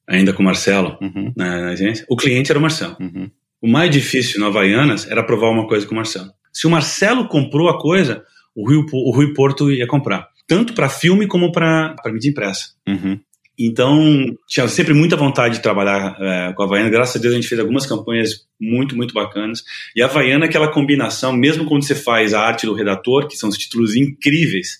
[0.06, 1.32] ainda com o Marcelo uhum.
[1.36, 2.96] na, na, agência, o cliente era o Marcelo.
[3.00, 3.30] Uhum.
[3.62, 6.30] O mais difícil no Havaianas era provar uma coisa com o Marcelo.
[6.52, 10.28] Se o Marcelo comprou a coisa, o Rui, o Rui Porto ia comprar.
[10.46, 12.74] Tanto para filme como para mídia impressa.
[12.88, 13.20] Uhum.
[13.62, 16.88] Então, tinha sempre muita vontade de trabalhar é, com a Havaiana.
[16.88, 19.62] Graças a Deus, a gente fez algumas campanhas muito, muito bacanas.
[19.94, 23.36] E a Havaiana é aquela combinação, mesmo quando você faz a arte do redator, que
[23.36, 24.78] são os títulos incríveis,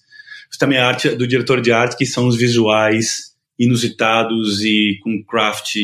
[0.59, 5.77] também a arte do diretor de arte, que são os visuais inusitados e com craft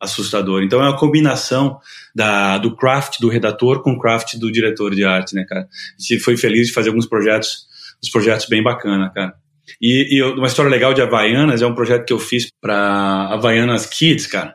[0.00, 0.62] assustador.
[0.62, 1.78] Então é uma combinação
[2.14, 5.62] da, do craft do redator com o craft do diretor de arte, né, cara?
[5.62, 7.66] A gente foi feliz de fazer alguns projetos,
[8.02, 9.34] uns projetos bem bacana, cara.
[9.80, 13.86] E, e uma história legal de Havaianas é um projeto que eu fiz para Havaianas
[13.86, 14.54] Kids, cara.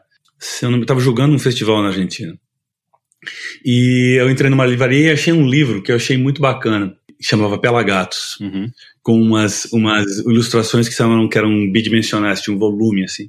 [0.62, 2.38] Eu não estava jogando um festival na Argentina.
[3.64, 7.58] E eu entrei numa livraria e achei um livro que eu achei muito bacana, chamava
[7.58, 8.38] Pelagatos.
[8.42, 8.70] Uhum
[9.04, 13.26] com umas, umas ilustrações que, são, que eram bidimensionais, tinha um volume assim.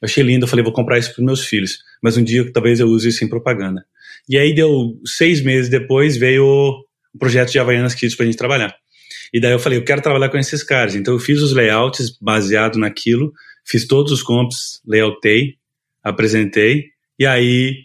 [0.00, 2.78] Eu achei lindo, eu falei, vou comprar isso para meus filhos, mas um dia talvez
[2.78, 3.84] eu use isso em propaganda.
[4.28, 8.38] E aí deu seis meses depois, veio o projeto de Havaianas Kids para a gente
[8.38, 8.74] trabalhar.
[9.36, 10.94] E daí eu falei, eu quero trabalhar com esses caras.
[10.94, 13.32] Então eu fiz os layouts baseado naquilo,
[13.66, 15.56] fiz todos os comps, layoutei,
[16.02, 16.86] apresentei,
[17.18, 17.84] e aí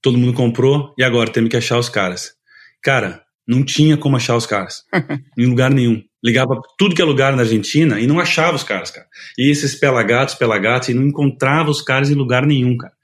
[0.00, 2.34] todo mundo comprou, e agora temos que achar os caras.
[2.80, 4.84] Cara, não tinha como achar os caras,
[5.36, 8.90] em lugar nenhum ligava tudo que é lugar na Argentina e não achava os caras,
[8.90, 9.06] cara.
[9.36, 12.94] E esses pelagatos, pelagatos, e não encontrava os caras em lugar nenhum, cara.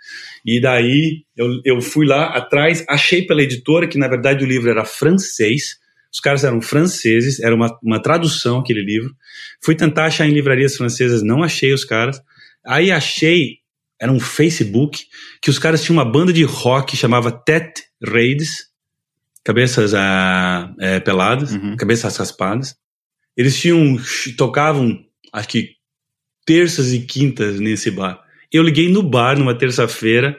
[0.46, 4.70] E daí eu, eu fui lá atrás, achei pela editora que na verdade o livro
[4.70, 5.78] era francês,
[6.12, 9.14] os caras eram franceses, era uma, uma tradução aquele livro.
[9.62, 12.20] Fui tentar achar em livrarias francesas, não achei os caras.
[12.66, 13.58] Aí achei,
[14.00, 15.04] era um Facebook,
[15.40, 18.68] que os caras tinham uma banda de rock chamava Tete Raids,
[19.44, 21.76] cabeças ah, é, peladas, uhum.
[21.76, 22.76] cabeças raspadas.
[23.36, 23.96] Eles tinham
[24.36, 24.98] tocavam
[25.32, 25.70] acho que
[26.44, 28.20] terças e quintas nesse bar.
[28.50, 30.36] Eu liguei no bar numa terça-feira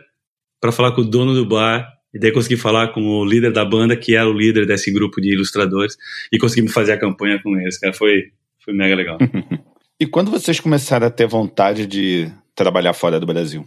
[0.59, 3.63] para falar com o dono do bar e daí consegui falar com o líder da
[3.63, 5.95] banda que era o líder desse grupo de ilustradores
[6.31, 7.77] e conseguimos fazer a campanha com eles.
[7.77, 8.31] Cara, foi
[8.63, 9.17] foi mega legal.
[9.99, 13.65] e quando vocês começaram a ter vontade de trabalhar fora do Brasil?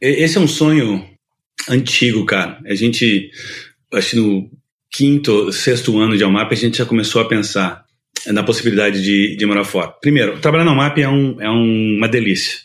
[0.00, 1.04] Esse é um sonho
[1.68, 2.60] antigo, cara.
[2.66, 3.30] A gente,
[3.92, 4.50] acho que no
[4.90, 7.84] quinto, sexto ano de Almap, a gente já começou a pensar
[8.26, 9.88] na possibilidade de, de morar fora.
[10.00, 12.60] Primeiro, trabalhar na Almap é, um, é um, uma delícia.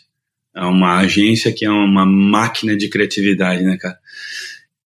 [0.56, 3.98] É uma agência que é uma máquina de criatividade, né, cara?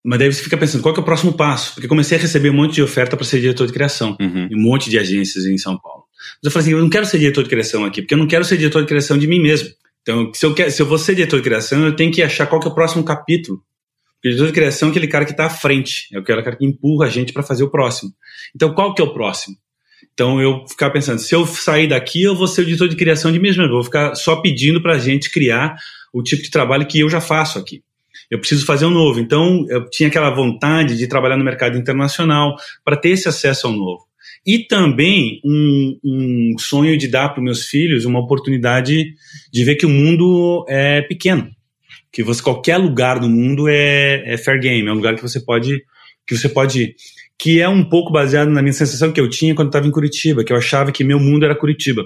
[0.03, 1.73] Mas daí você fica pensando, qual é o próximo passo?
[1.73, 4.47] Porque comecei a receber um monte de oferta para ser diretor de criação, uhum.
[4.49, 6.03] em um monte de agências em São Paulo.
[6.41, 8.27] Mas eu falei assim, eu não quero ser diretor de criação aqui, porque eu não
[8.27, 9.69] quero ser diretor de criação de mim mesmo.
[10.01, 12.47] Então, se eu, quero, se eu vou ser diretor de criação, eu tenho que achar
[12.47, 13.61] qual que é o próximo capítulo.
[14.15, 16.65] Porque diretor de criação é aquele cara que está à frente, é aquele cara que
[16.65, 18.11] empurra a gente para fazer o próximo.
[18.55, 19.57] Então, qual que é o próximo?
[20.13, 23.31] Então, eu ficava pensando, se eu sair daqui, eu vou ser o diretor de criação
[23.31, 23.63] de mim mesmo.
[23.63, 25.75] Eu vou ficar só pedindo para a gente criar
[26.13, 27.83] o tipo de trabalho que eu já faço aqui
[28.29, 29.19] eu preciso fazer um novo.
[29.19, 33.73] Então, eu tinha aquela vontade de trabalhar no mercado internacional para ter esse acesso ao
[33.73, 34.07] novo.
[34.45, 39.13] E também um, um sonho de dar para meus filhos uma oportunidade
[39.51, 41.49] de ver que o mundo é pequeno.
[42.11, 45.39] Que você, qualquer lugar do mundo é, é fair game, é um lugar que você
[45.39, 45.83] pode
[46.25, 46.95] que você pode ir.
[47.37, 50.43] Que é um pouco baseado na minha sensação que eu tinha quando estava em Curitiba,
[50.43, 52.03] que eu achava que meu mundo era Curitiba.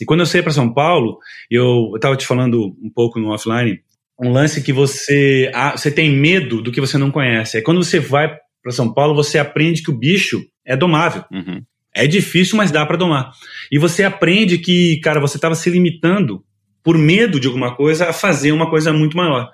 [0.00, 1.18] E quando eu saí para São Paulo,
[1.50, 3.80] eu estava te falando um pouco no offline,
[4.20, 7.56] um lance que você, ah, você tem medo do que você não conhece.
[7.56, 11.24] Aí quando você vai para São Paulo, você aprende que o bicho é domável.
[11.30, 11.62] Uhum.
[11.94, 13.30] É difícil, mas dá para domar.
[13.70, 16.42] E você aprende que, cara, você estava se limitando
[16.82, 19.48] por medo de alguma coisa a fazer uma coisa muito maior.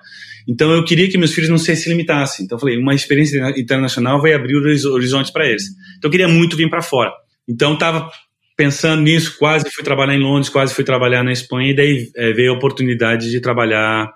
[0.47, 2.45] Então eu queria que meus filhos não se, se limitassem.
[2.45, 5.63] Então eu falei, uma experiência internacional vai abrir os horizontes para eles.
[5.97, 7.11] Então eu queria muito vir para fora.
[7.47, 8.09] Então estava
[8.57, 12.33] pensando nisso, quase fui trabalhar em Londres, quase fui trabalhar na Espanha e daí é,
[12.33, 14.11] veio a oportunidade de trabalhar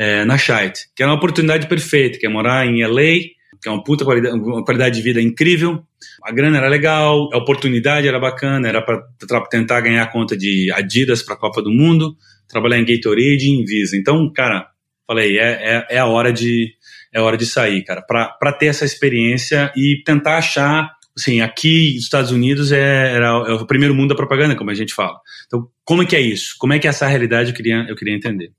[0.00, 3.20] é, na Shite, que era uma oportunidade perfeita, que é morar em LA,
[3.60, 5.84] que é uma puta qualidade, uma qualidade de vida incrível,
[6.24, 9.02] a grana era legal, a oportunidade era bacana, era para
[9.50, 12.16] tentar ganhar conta de Adidas para a Copa do Mundo,
[12.48, 13.94] trabalhar em Gatorade e em Visa.
[13.94, 14.68] Então, cara,
[15.06, 16.72] falei, é, é, é a hora de
[17.12, 22.04] é hora de sair, cara, para ter essa experiência e tentar achar assim, aqui nos
[22.04, 25.18] Estados Unidos é, é o primeiro mundo da propaganda, como a gente fala.
[25.46, 26.54] Então, como é que é isso?
[26.58, 28.52] Como é que é essa realidade eu queria, eu queria entender.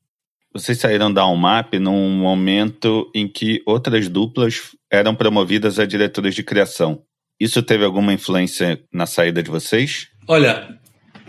[0.54, 6.44] Vocês saíram da UMAP num momento em que outras duplas eram promovidas a diretoras de
[6.44, 7.04] criação.
[7.40, 10.10] Isso teve alguma influência na saída de vocês?
[10.28, 10.78] Olha,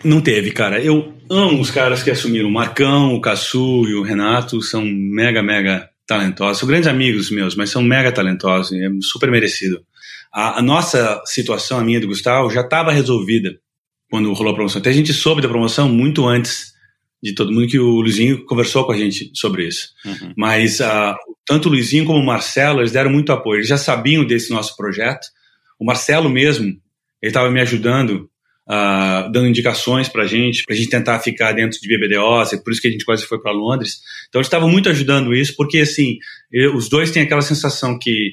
[0.05, 0.83] não teve, cara.
[0.83, 2.49] Eu amo os caras que assumiram.
[2.49, 6.59] O Marcão, o Cassu e o Renato são mega, mega talentosos.
[6.59, 8.73] São grandes amigos meus, mas são mega talentosos.
[8.73, 9.81] É super merecido.
[10.35, 13.57] A, a nossa situação, a minha e do Gustavo, já estava resolvida
[14.11, 14.81] quando rolou a promoção.
[14.81, 16.72] Até a gente soube da promoção muito antes
[17.23, 19.91] de todo mundo que o Luizinho conversou com a gente sobre isso.
[20.05, 20.33] Uhum.
[20.37, 21.15] Mas uh,
[21.47, 23.59] tanto o Luizinho como o Marcelo, eles deram muito apoio.
[23.59, 25.29] Eles já sabiam desse nosso projeto.
[25.79, 28.29] O Marcelo mesmo, ele estava me ajudando,
[28.69, 32.57] uh, dando indicações para a gente, para a gente tentar ficar dentro de BBDO, é
[32.57, 34.01] por isso que a gente quase foi para Londres.
[34.29, 36.19] Então eles estavam muito ajudando isso, porque assim,
[36.51, 38.33] eu, os dois têm aquela sensação que,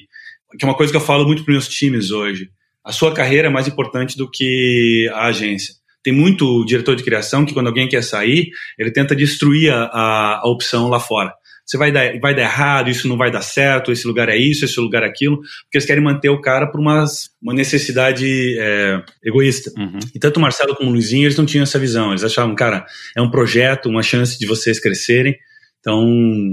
[0.58, 2.50] que é uma coisa que eu falo muito para meus times hoje.
[2.84, 5.74] A sua carreira é mais importante do que a agência.
[6.02, 10.40] Tem muito diretor de criação que, quando alguém quer sair, ele tenta destruir a, a,
[10.42, 11.32] a opção lá fora.
[11.70, 14.64] Você vai dar, vai dar errado, isso não vai dar certo, esse lugar é isso,
[14.64, 17.04] esse lugar é aquilo, porque eles querem manter o cara por uma,
[17.40, 19.70] uma necessidade é, egoísta.
[19.78, 20.00] Uhum.
[20.12, 22.10] E tanto o Marcelo como o Luizinho, eles não tinham essa visão.
[22.10, 22.84] Eles achavam, cara,
[23.16, 25.36] é um projeto, uma chance de vocês crescerem,
[25.78, 26.04] então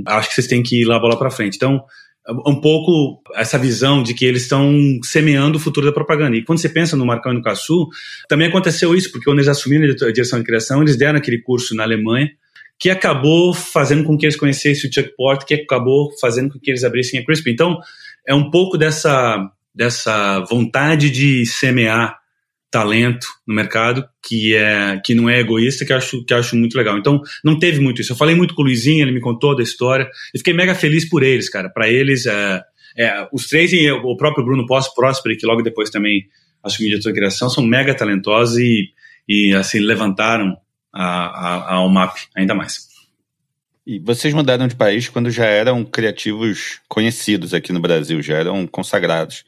[0.06, 1.56] acho que vocês têm que ir lá bola para frente.
[1.56, 1.84] Então,
[2.46, 6.36] um pouco essa visão de que eles estão semeando o futuro da propaganda.
[6.36, 7.88] E quando você pensa no Marcão e no Cassu,
[8.28, 11.74] também aconteceu isso, porque quando eles assumiram a direção de criação, eles deram aquele curso
[11.74, 12.30] na Alemanha,
[12.80, 16.70] que acabou fazendo com que eles conhecessem o Chuck Port, que acabou fazendo com que
[16.70, 17.52] eles abrissem a Crispy.
[17.52, 17.80] Então,
[18.28, 22.18] é um pouco dessa, dessa vontade de semear
[22.70, 26.98] talento no mercado que é que não é egoísta que acho que acho muito legal.
[26.98, 28.12] Então não teve muito isso.
[28.12, 31.08] Eu falei muito com o Luizinho ele me contou da história e fiquei mega feliz
[31.08, 31.70] por eles cara.
[31.70, 32.62] Para eles é,
[32.98, 36.28] é, os três e o próprio Bruno Posse Próspero que logo depois também
[36.64, 38.90] assumiu diretor de criação são mega talentosos e,
[39.28, 40.58] e assim levantaram
[40.94, 42.88] a, a, a UMAP ainda mais.
[43.86, 48.68] E vocês mudaram de país quando já eram criativos conhecidos aqui no Brasil já eram
[48.68, 49.46] consagrados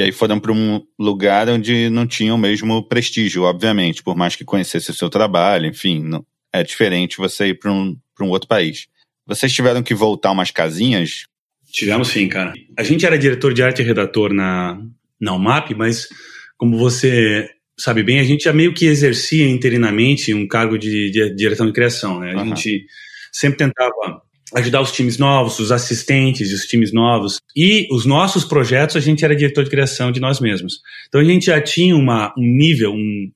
[0.00, 4.34] e aí foram para um lugar onde não tinham o mesmo prestígio, obviamente, por mais
[4.34, 8.48] que conhecesse o seu trabalho, enfim, não, é diferente você ir para um, um outro
[8.48, 8.86] país.
[9.26, 11.26] Vocês tiveram que voltar umas casinhas?
[11.70, 12.54] Tivemos sim, cara.
[12.78, 14.80] A gente era diretor de arte e redator na,
[15.20, 16.08] na UMAP, mas
[16.56, 21.34] como você sabe bem, a gente já meio que exercia interinamente um cargo de, de
[21.34, 22.32] direção de criação, né?
[22.32, 22.56] A uhum.
[22.56, 22.86] gente
[23.30, 24.22] sempre tentava
[24.56, 27.40] ajudar os times novos, os assistentes os times novos.
[27.56, 30.80] E os nossos projetos, a gente era diretor de criação de nós mesmos.
[31.08, 33.30] Então a gente já tinha uma, um nível, um,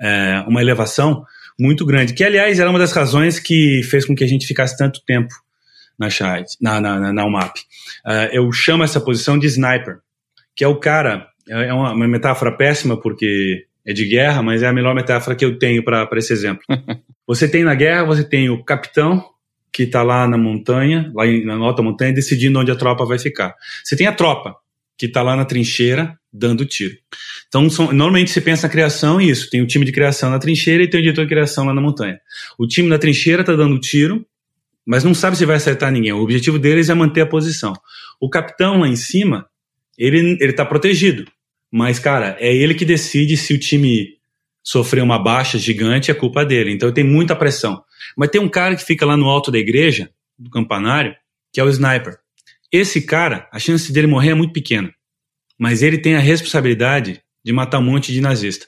[0.00, 1.24] é, uma elevação
[1.58, 4.76] muito grande, que aliás era uma das razões que fez com que a gente ficasse
[4.76, 5.34] tanto tempo
[5.98, 7.56] na chat, na, na, na, na UMAP.
[8.04, 9.98] Uh, eu chamo essa posição de sniper,
[10.54, 14.66] que é o cara, é uma, uma, metáfora péssima porque é de guerra, mas é
[14.66, 16.62] a melhor metáfora que eu tenho para esse exemplo.
[17.26, 19.24] você tem na guerra, você tem o capitão
[19.76, 23.54] que está lá na montanha, lá na alta montanha, decidindo onde a tropa vai ficar.
[23.84, 24.56] Você tem a tropa,
[24.96, 26.96] que está lá na trincheira dando tiro.
[27.46, 29.50] Então, são, normalmente se pensa na criação isso.
[29.50, 31.80] Tem o time de criação na trincheira e tem o diretor de criação lá na
[31.82, 32.18] montanha.
[32.58, 34.24] O time na trincheira está dando tiro,
[34.86, 36.12] mas não sabe se vai acertar ninguém.
[36.14, 37.74] O objetivo deles é manter a posição.
[38.18, 39.44] O capitão lá em cima,
[39.98, 41.30] ele está protegido,
[41.70, 44.16] mas cara, é ele que decide se o time
[44.64, 46.72] sofrer uma baixa gigante, é culpa dele.
[46.72, 47.84] Então tem muita pressão.
[48.16, 51.14] Mas tem um cara que fica lá no alto da igreja, do campanário,
[51.52, 52.18] que é o sniper.
[52.70, 54.92] Esse cara, a chance dele morrer é muito pequena,
[55.58, 58.66] mas ele tem a responsabilidade de matar um monte de nazista.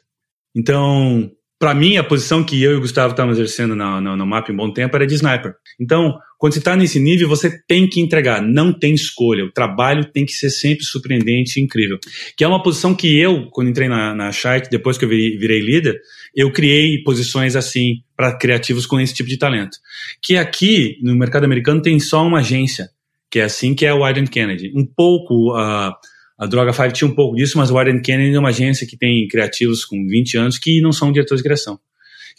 [0.55, 4.27] Então, para mim, a posição que eu e o Gustavo estávamos exercendo no, no, no
[4.27, 5.55] mapa em bom tempo era de sniper.
[5.81, 9.45] Então, quando você está nesse nível, você tem que entregar, não tem escolha.
[9.45, 11.99] O trabalho tem que ser sempre surpreendente e incrível.
[12.37, 15.37] Que é uma posição que eu, quando entrei na, na Shite, depois que eu virei,
[15.37, 16.01] virei líder,
[16.39, 19.77] eu criei posições assim para criativos com esse tipo de talento.
[20.23, 22.91] Que aqui, no mercado americano, tem só uma agência,
[23.29, 24.73] que é assim que é o Wyden Kennedy.
[24.75, 25.53] Um pouco...
[25.53, 25.93] Uh,
[26.39, 28.97] a Droga 5 tinha um pouco disso, mas o Warren Kennedy é uma agência que
[28.97, 31.81] tem criativos com 20 anos que não são diretores de criação.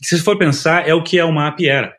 [0.01, 1.93] E se você for pensar, é o que a UMAP era.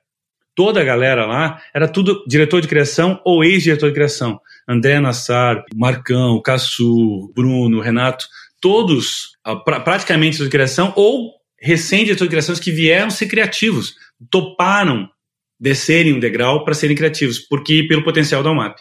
[0.55, 4.40] Toda a galera lá era tudo diretor de criação ou ex-diretor de criação.
[4.66, 8.26] André Nassar, Marcão, Cassu, Bruno, Renato,
[8.62, 9.32] todos
[9.66, 13.94] pra, praticamente de criação ou recém-diretor de criações que vieram ser criativos,
[14.30, 15.08] toparam
[15.58, 18.78] descerem um degrau para serem criativos, porque pelo potencial da UMAP.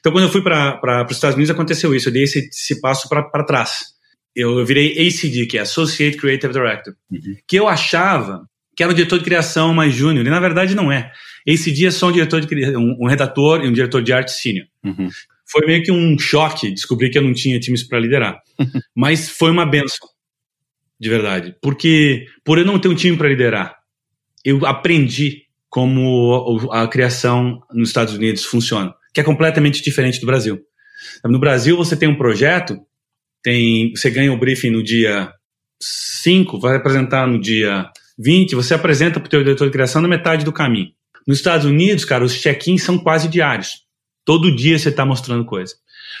[0.00, 2.08] Então, quando eu fui para os Estados Unidos, aconteceu isso.
[2.08, 3.92] Eu dei esse, esse passo para trás.
[4.34, 7.36] Eu, eu, virei ACD, que é Associate Creative Director, uhum.
[7.46, 10.90] que eu achava que era um diretor de criação mais júnior, e na verdade não
[10.90, 11.12] é.
[11.46, 14.66] ACD é só um diretor de um, um redator e um diretor de arte sênior.
[14.82, 15.10] Uhum.
[15.50, 18.40] Foi meio que um choque descobrir que eu não tinha times para liderar.
[18.96, 20.08] Mas foi uma benção,
[21.02, 21.56] de verdade.
[21.60, 23.76] Porque, por eu não ter um time para liderar,
[24.44, 30.60] eu aprendi como a criação nos Estados Unidos funciona que é completamente diferente do Brasil.
[31.24, 32.78] No Brasil, você tem um projeto,
[33.42, 35.30] tem, você ganha o briefing no dia
[35.80, 40.08] 5, vai apresentar no dia 20, você apresenta para o teu diretor de criação na
[40.08, 40.90] metade do caminho.
[41.26, 43.82] Nos Estados Unidos, cara, os check-ins são quase diários.
[44.24, 45.74] Todo dia você está mostrando coisa.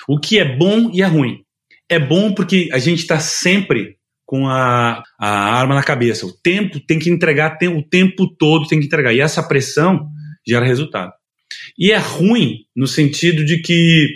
[0.06, 1.44] O que é bom e é ruim.
[1.88, 3.96] É bom porque a gente está sempre
[4.32, 6.24] com a, a arma na cabeça.
[6.24, 9.12] O tempo tem que entregar, tem, o tempo todo tem que entregar.
[9.12, 10.08] E essa pressão
[10.48, 11.12] gera resultado.
[11.78, 14.08] E é ruim no sentido de que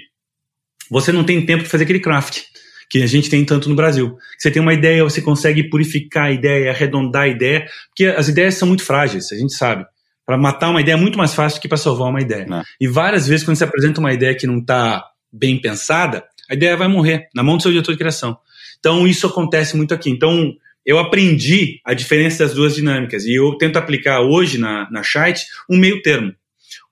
[0.91, 2.45] você não tem tempo de fazer aquele craft
[2.89, 4.17] que a gente tem tanto no Brasil.
[4.39, 8.55] Você tem uma ideia, você consegue purificar a ideia, arredondar a ideia, porque as ideias
[8.55, 9.85] são muito frágeis, a gente sabe.
[10.25, 12.47] Para matar uma ideia é muito mais fácil do que para salvar uma ideia.
[12.47, 12.63] Não.
[12.81, 16.75] E várias vezes, quando você apresenta uma ideia que não está bem pensada, a ideia
[16.75, 18.39] vai morrer na mão do seu diretor de criação.
[18.79, 20.11] Então, isso acontece muito aqui.
[20.11, 20.55] Então,
[20.85, 25.47] eu aprendi a diferença das duas dinâmicas e eu tento aplicar hoje na, na Shite
[25.69, 26.33] um meio termo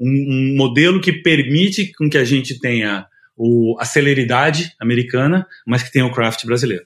[0.01, 3.07] um, um modelo que permite com que a gente tenha
[3.37, 6.85] o, a celeridade americana, mas que tenha o craft brasileiro.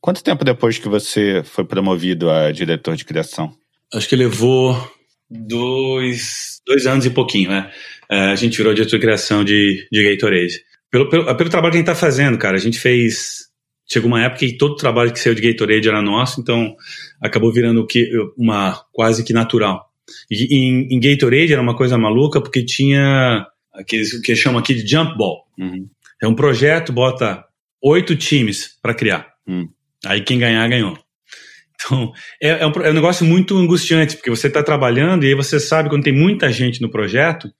[0.00, 3.54] Quanto tempo depois que você foi promovido a diretor de criação?
[3.92, 4.92] Acho que levou
[5.28, 7.70] dois, dois anos e pouquinho, né?
[8.08, 10.60] É, a gente virou diretor de criação de, de Gatorade.
[10.90, 13.46] Pelo, pelo, pelo trabalho que a gente está fazendo, cara, a gente fez.
[13.88, 16.74] Chegou uma época que todo o trabalho que saiu de Gatorade era nosso, então
[17.20, 19.86] acabou virando que, uma quase que natural.
[20.30, 24.74] E em, em Gatorade era uma coisa maluca porque tinha aqueles o que chamam aqui
[24.74, 25.44] de jump ball.
[25.58, 25.88] Uhum.
[26.22, 27.44] É um projeto, bota
[27.82, 29.28] oito times para criar.
[29.46, 29.68] Uhum.
[30.04, 30.98] Aí quem ganhar, ganhou.
[31.74, 32.12] Então,
[32.42, 35.60] é, é, um, é um negócio muito angustiante, porque você está trabalhando e aí você
[35.60, 37.50] sabe quando tem muita gente no projeto,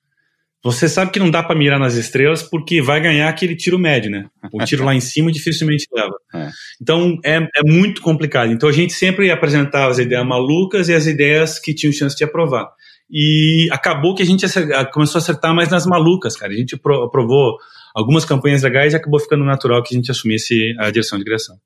[0.66, 4.10] você sabe que não dá para mirar nas estrelas porque vai ganhar aquele tiro médio,
[4.10, 4.26] né?
[4.52, 6.14] O tiro lá em cima dificilmente leva.
[6.34, 6.50] É.
[6.82, 8.52] Então é, é muito complicado.
[8.52, 12.24] Então a gente sempre apresentava as ideias malucas e as ideias que tinham chance de
[12.24, 12.68] aprovar.
[13.10, 14.44] E acabou que a gente
[14.92, 16.52] começou a acertar mais nas malucas, cara.
[16.52, 17.56] A gente aprovou
[17.94, 21.56] algumas campanhas legais e acabou ficando natural que a gente assumisse a direção de criação.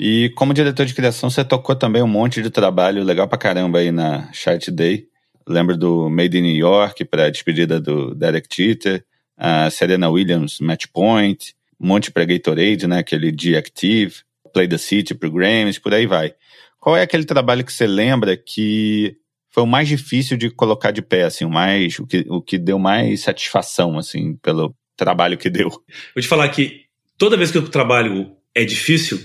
[0.00, 3.80] E como diretor de criação, você tocou também um monte de trabalho legal pra caramba
[3.80, 5.11] aí na Chart Day.
[5.46, 9.04] Lembro do Made in New York para a despedida do Derek Jeter,
[9.36, 12.98] a Serena Williams Match Point, um monte para Gatorade, né?
[12.98, 14.14] Aquele G-Active,
[14.52, 16.34] Play the City pro Grammys, por aí vai.
[16.78, 19.16] Qual é aquele trabalho que você lembra que
[19.50, 22.58] foi o mais difícil de colocar de pé, assim, o mais, o que, o que
[22.58, 25.68] deu mais satisfação, assim, pelo trabalho que deu?
[25.68, 26.86] Vou te falar que
[27.18, 29.18] toda vez que o trabalho é difícil,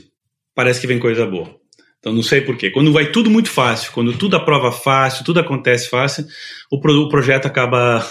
[0.53, 1.59] parece que vem coisa boa.
[1.99, 2.69] Então não sei porquê.
[2.69, 6.25] Quando vai tudo muito fácil, quando tudo aprova fácil, tudo acontece fácil,
[6.71, 8.05] o, pro, o projeto acaba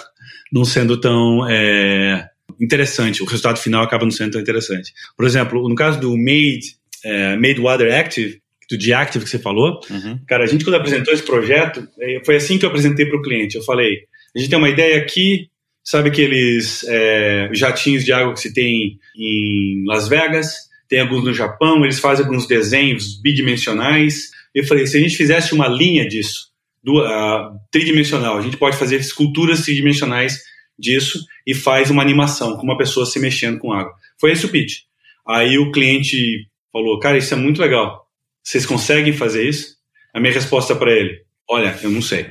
[0.53, 2.29] não sendo tão é,
[2.61, 3.23] interessante.
[3.23, 4.93] O resultado final acaba não sendo tão interessante.
[5.17, 9.81] Por exemplo, no caso do Made, é, Made Water Active, do Deactive que você falou,
[9.89, 10.19] uhum.
[10.27, 13.23] cara, a gente quando apresentou esse projeto, é, foi assim que eu apresentei para o
[13.23, 13.57] cliente.
[13.57, 14.01] Eu falei,
[14.35, 15.49] a gente tem uma ideia aqui,
[15.85, 20.66] sabe aqueles é, jatinhos de água que se tem em Las Vegas?
[20.89, 24.31] Tem alguns no Japão, eles fazem alguns desenhos bidimensionais.
[24.55, 26.49] Eu falei, se a gente fizesse uma linha disso,
[26.83, 30.41] do, uh, tridimensional, a gente pode fazer esculturas tridimensionais
[30.79, 33.93] disso e faz uma animação com uma pessoa se mexendo com água.
[34.21, 34.83] Foi esse o pitch.
[35.27, 38.07] Aí o cliente falou, cara, isso é muito legal.
[38.43, 39.77] Vocês conseguem fazer isso?
[40.15, 42.31] A minha resposta para ele, olha, eu não sei.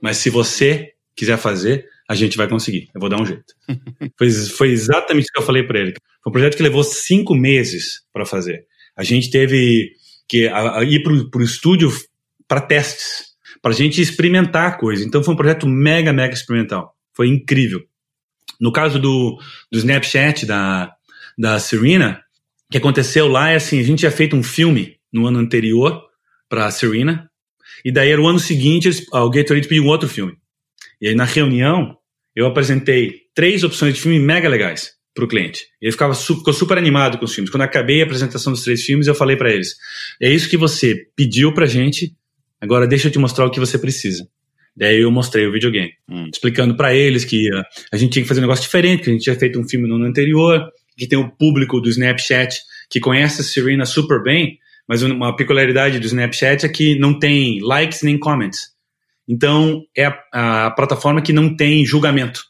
[0.00, 2.88] Mas se você quiser fazer, a gente vai conseguir.
[2.94, 3.54] Eu vou dar um jeito.
[4.16, 5.94] foi, foi exatamente isso que eu falei para ele.
[6.22, 8.64] Foi um projeto que levou cinco meses para fazer.
[8.96, 9.92] A gente teve
[10.28, 11.90] que ir para o estúdio
[12.48, 13.26] para testes,
[13.60, 15.04] para a gente experimentar a coisa.
[15.04, 16.94] Então foi um projeto mega, mega experimental.
[17.14, 17.82] Foi incrível.
[18.60, 19.38] No caso do,
[19.70, 20.92] do Snapchat da,
[21.36, 22.22] da Serena,
[22.68, 26.02] o que aconteceu lá é assim, a gente tinha feito um filme no ano anterior
[26.48, 27.30] para a Serena,
[27.84, 30.36] e daí era o ano seguinte, o Gatorade pediu um outro filme.
[31.00, 31.96] E aí na reunião,
[32.34, 35.64] eu apresentei três opções de filme mega legais para o cliente.
[35.80, 37.50] Ele ficava ficou super animado com os filmes.
[37.50, 39.74] Quando acabei a apresentação dos três filmes, eu falei para eles:
[40.20, 42.14] é isso que você pediu para gente.
[42.60, 44.26] Agora deixa eu te mostrar o que você precisa.
[44.76, 46.28] Daí eu mostrei o videogame, hum.
[46.30, 49.12] explicando para eles que uh, a gente tinha que fazer um negócio diferente, que a
[49.14, 53.00] gente tinha feito um filme no ano anterior, que tem o público do Snapchat que
[53.00, 58.02] conhece a Serena super bem, mas uma peculiaridade do Snapchat é que não tem likes
[58.02, 58.75] nem comments.
[59.28, 62.44] Então, é a, a, plataforma que não tem julgamento.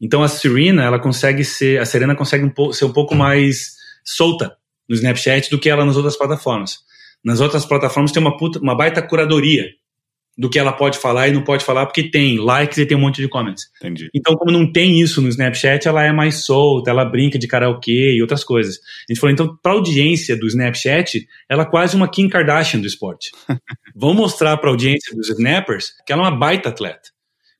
[0.00, 4.56] Então, a Serena, ela consegue ser, a Serena consegue um ser um pouco mais solta
[4.88, 6.78] no Snapchat do que ela nas outras plataformas.
[7.24, 9.66] Nas outras plataformas tem uma, puta, uma baita curadoria
[10.38, 13.00] do que ela pode falar e não pode falar, porque tem likes e tem um
[13.00, 13.64] monte de comments.
[13.78, 14.08] Entendi.
[14.14, 18.14] Então, como não tem isso no Snapchat, ela é mais solta, ela brinca de karaokê
[18.14, 18.76] e outras coisas.
[18.76, 22.80] A gente falou, então, para a audiência do Snapchat, ela é quase uma Kim Kardashian
[22.80, 23.30] do esporte.
[23.94, 27.10] Vamos mostrar para a audiência dos Snappers que ela é uma baita atleta.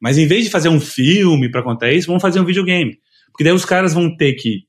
[0.00, 2.98] Mas em vez de fazer um filme para contar isso, vamos fazer um videogame.
[3.30, 4.64] Porque daí os caras vão ter que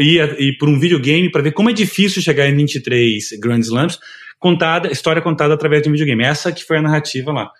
[0.00, 3.98] ir, ir por um videogame para ver como é difícil chegar em 23 Grand Slams,
[4.38, 6.24] contada, história contada através de um videogame.
[6.24, 7.50] Essa que foi a narrativa lá.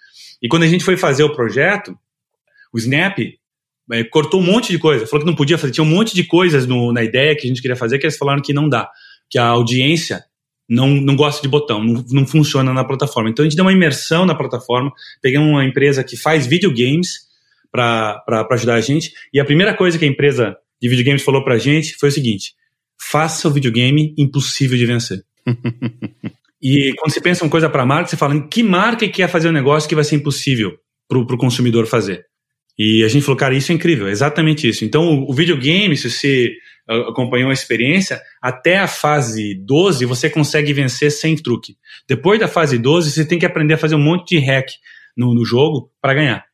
[0.42, 1.96] E quando a gente foi fazer o projeto,
[2.72, 3.18] o Snap
[3.92, 6.24] é, cortou um monte de coisa, falou que não podia fazer, tinha um monte de
[6.24, 8.90] coisas no, na ideia que a gente queria fazer que eles falaram que não dá,
[9.30, 10.24] que a audiência
[10.68, 13.30] não, não gosta de botão, não, não funciona na plataforma.
[13.30, 17.26] Então a gente deu uma imersão na plataforma, peguei uma empresa que faz videogames
[17.70, 21.54] para ajudar a gente, e a primeira coisa que a empresa de videogames falou para
[21.54, 22.54] a gente foi o seguinte:
[22.98, 25.24] faça o videogame impossível de vencer.
[26.60, 29.28] E quando você pensa uma coisa para marca, você fala em que marca que quer
[29.28, 30.72] fazer um negócio que vai ser impossível
[31.08, 32.24] para o consumidor fazer.
[32.78, 34.84] E a gente falou, cara, isso é incrível, é exatamente isso.
[34.84, 36.52] Então, o, o videogame, se você
[37.08, 41.76] acompanhou a experiência, até a fase 12 você consegue vencer sem truque.
[42.08, 44.68] Depois da fase 12, você tem que aprender a fazer um monte de hack
[45.16, 46.44] no, no jogo para ganhar.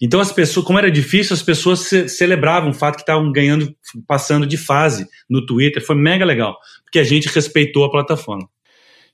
[0.00, 3.74] Então, as pessoas, como era difícil, as pessoas ce celebravam o fato que estavam ganhando,
[4.06, 5.84] passando de fase no Twitter.
[5.84, 8.48] Foi mega legal, porque a gente respeitou a plataforma.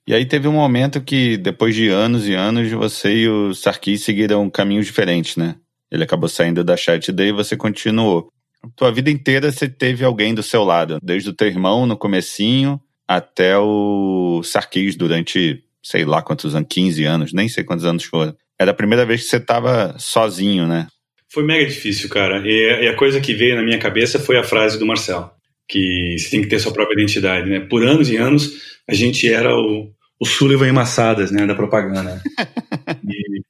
[0.06, 4.02] E aí teve um momento que, depois de anos e anos, você e o Sarkis
[4.02, 5.56] seguiram caminhos diferentes, né?
[5.90, 8.32] Ele acabou saindo da chat daí e você continuou.
[8.76, 12.80] Tua vida inteira você teve alguém do seu lado, desde o teu irmão no comecinho
[13.06, 18.36] até o Sarkis durante, sei lá quantos anos, 15 anos, nem sei quantos anos foram.
[18.58, 20.86] Era a primeira vez que você estava sozinho, né?
[21.32, 22.42] Foi mega difícil, cara.
[22.44, 25.30] E a coisa que veio na minha cabeça foi a frase do Marcel,
[25.70, 27.60] que você tem que ter sua própria identidade, né?
[27.60, 28.52] Por anos e anos
[28.88, 32.20] a gente era o, o Sullivan Massadas, né, da propaganda.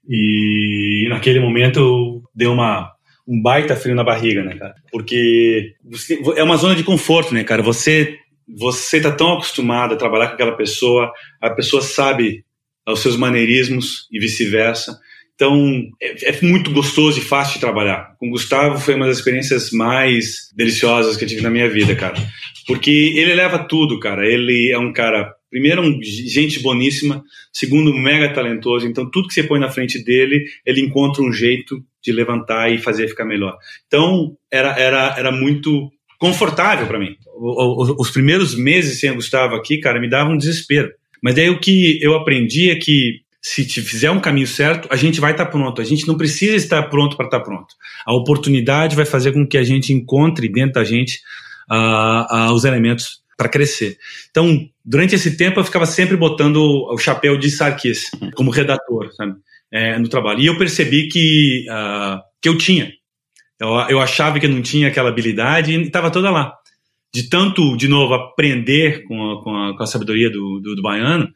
[0.06, 2.92] e, e, naquele momento deu uma
[3.26, 4.74] um baita frio na barriga, né, cara?
[4.90, 7.62] Porque você, é uma zona de conforto, né, cara?
[7.62, 8.18] Você
[8.58, 12.44] você tá tão acostumado a trabalhar com aquela pessoa, a pessoa sabe
[12.88, 14.98] os seus maneirismos e vice-versa.
[15.40, 18.14] Então, é, é, muito gostoso e fácil de trabalhar.
[18.18, 21.96] Com o Gustavo foi uma das experiências mais deliciosas que eu tive na minha vida,
[21.96, 22.16] cara.
[22.66, 24.26] Porque ele leva tudo, cara.
[24.26, 28.86] Ele é um cara primeiro, um, gente boníssima, segundo, mega talentoso.
[28.86, 32.76] Então, tudo que você põe na frente dele, ele encontra um jeito de levantar e
[32.76, 33.56] fazer ficar melhor.
[33.86, 37.16] Então, era, era, era muito confortável para mim.
[37.38, 40.90] O, o, os primeiros meses sem o Gustavo aqui, cara, me dava um desespero.
[41.22, 45.20] Mas daí o que eu aprendi é que se fizer um caminho certo, a gente
[45.20, 45.80] vai estar tá pronto.
[45.80, 47.74] A gente não precisa estar pronto para estar tá pronto.
[48.04, 51.20] A oportunidade vai fazer com que a gente encontre dentro da gente
[51.70, 53.96] uh, uh, os elementos para crescer.
[54.30, 59.34] Então, durante esse tempo eu ficava sempre botando o chapéu de Sarkis como redator, sabe?
[59.72, 60.40] É, no trabalho.
[60.40, 62.92] E eu percebi que, uh, que eu tinha.
[63.58, 66.52] Eu, eu achava que eu não tinha aquela habilidade e estava toda lá.
[67.14, 70.82] De tanto, de novo, aprender com a, com a, com a sabedoria do, do, do
[70.82, 71.28] baiano,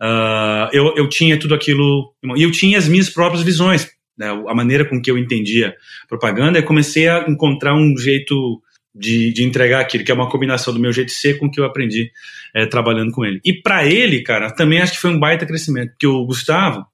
[0.00, 2.14] uh, eu, eu tinha tudo aquilo.
[2.36, 3.88] E eu tinha as minhas próprias visões.
[4.16, 4.28] Né?
[4.48, 5.74] A maneira com que eu entendia
[6.08, 8.60] propaganda, eu comecei a encontrar um jeito
[8.94, 11.50] de, de, entregar aquilo, que é uma combinação do meu jeito de ser com o
[11.50, 12.10] que eu aprendi
[12.54, 13.40] é, trabalhando com ele.
[13.44, 16.84] E para ele, cara, também acho que foi um baita crescimento, porque o Gustavo,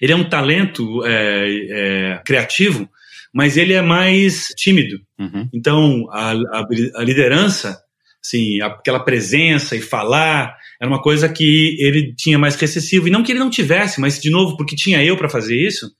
[0.00, 2.88] ele é um talento é, é, criativo,
[3.32, 5.00] mas ele é mais tímido.
[5.18, 5.48] Uhum.
[5.52, 6.66] Então, a, a,
[6.96, 7.78] a, liderança,
[8.24, 13.08] assim, aquela presença e falar, era uma coisa que ele tinha mais recessivo.
[13.08, 15.90] E não que ele não tivesse, mas, de novo, porque tinha eu para fazer isso,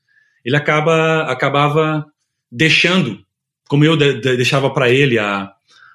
[0.45, 2.07] ele acaba, acabava
[2.51, 3.19] deixando
[3.69, 5.51] como eu de, de, deixava para ele a,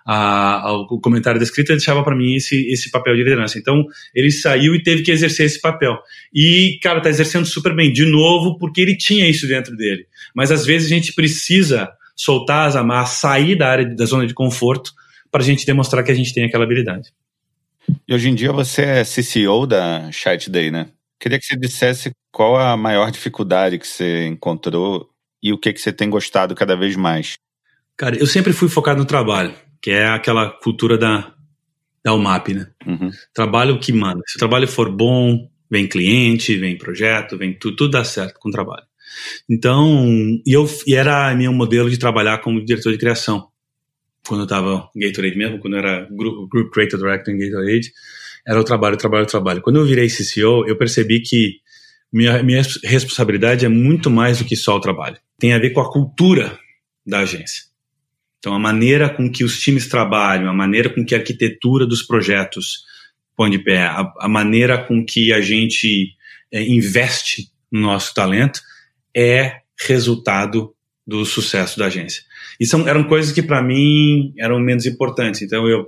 [0.06, 3.58] a, a, o comentário da escrita, ele deixava para mim esse, esse papel de liderança.
[3.58, 5.98] Então, ele saiu e teve que exercer esse papel.
[6.34, 10.06] E, cara, tá exercendo super bem, de novo, porque ele tinha isso dentro dele.
[10.34, 14.34] Mas às vezes a gente precisa soltar as amarras, sair da área da zona de
[14.34, 14.92] conforto
[15.32, 17.10] para a gente demonstrar que a gente tem aquela habilidade.
[18.08, 20.88] E hoje em dia você é CCO da Chat Day, né?
[21.20, 25.10] Queria que você dissesse qual a maior dificuldade que você encontrou
[25.42, 27.36] e o que, que você tem gostado cada vez mais.
[27.98, 31.34] Cara, eu sempre fui focado no trabalho, que é aquela cultura da,
[32.04, 32.68] da UMAP, né?
[32.86, 33.12] Uhum.
[33.34, 34.22] Trabalho que manda.
[34.28, 38.50] Se o trabalho for bom, vem cliente, vem projeto, vem tudo, tudo dá certo com
[38.50, 38.84] o trabalho.
[39.50, 40.06] Então,
[40.46, 43.48] e, eu, e era meu modelo de trabalhar como diretor de criação.
[44.28, 47.92] Quando eu estava em Gatorade mesmo, quando eu era Group, group Creator Director em Gatorade,
[48.48, 49.62] era o trabalho, trabalho, trabalho.
[49.62, 51.62] Quando eu virei CCO, eu percebi que
[52.12, 55.18] minha, minha responsabilidade é muito mais do que só o trabalho.
[55.40, 56.58] Tem a ver com a cultura
[57.06, 57.64] da agência.
[58.38, 62.04] Então, a maneira com que os times trabalham, a maneira com que a arquitetura dos
[62.04, 62.84] projetos
[63.36, 66.14] põe de pé, a, a maneira com que a gente
[66.52, 68.62] é, investe no nosso talento
[69.16, 72.24] é resultado do sucesso da agência.
[72.60, 75.42] E são, eram coisas que para mim eram menos importantes.
[75.42, 75.88] Então eu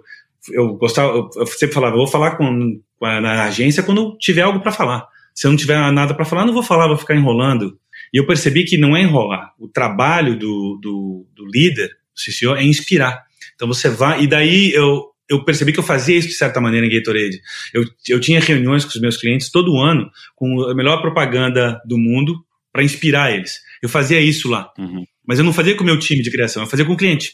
[0.51, 4.59] eu gostava, eu sempre falava, vou falar com, com a, na agência quando tiver algo
[4.59, 5.07] para falar.
[5.33, 7.77] Se eu não tiver nada para falar, não vou falar, vou ficar enrolando.
[8.13, 9.53] E eu percebi que não é enrolar.
[9.59, 13.25] O trabalho do, do, do líder CCO é inspirar.
[13.55, 16.85] Então você vai, e daí eu, eu percebi que eu fazia isso de certa maneira
[16.85, 17.41] em Gatorade.
[17.73, 21.97] Eu, eu tinha reuniões com os meus clientes todo ano com a melhor propaganda do
[21.97, 23.59] mundo para inspirar eles.
[23.81, 24.71] Eu fazia isso lá.
[24.77, 25.05] Uhum.
[25.27, 27.33] Mas eu não fazia com o meu time de criação, eu fazia com o cliente.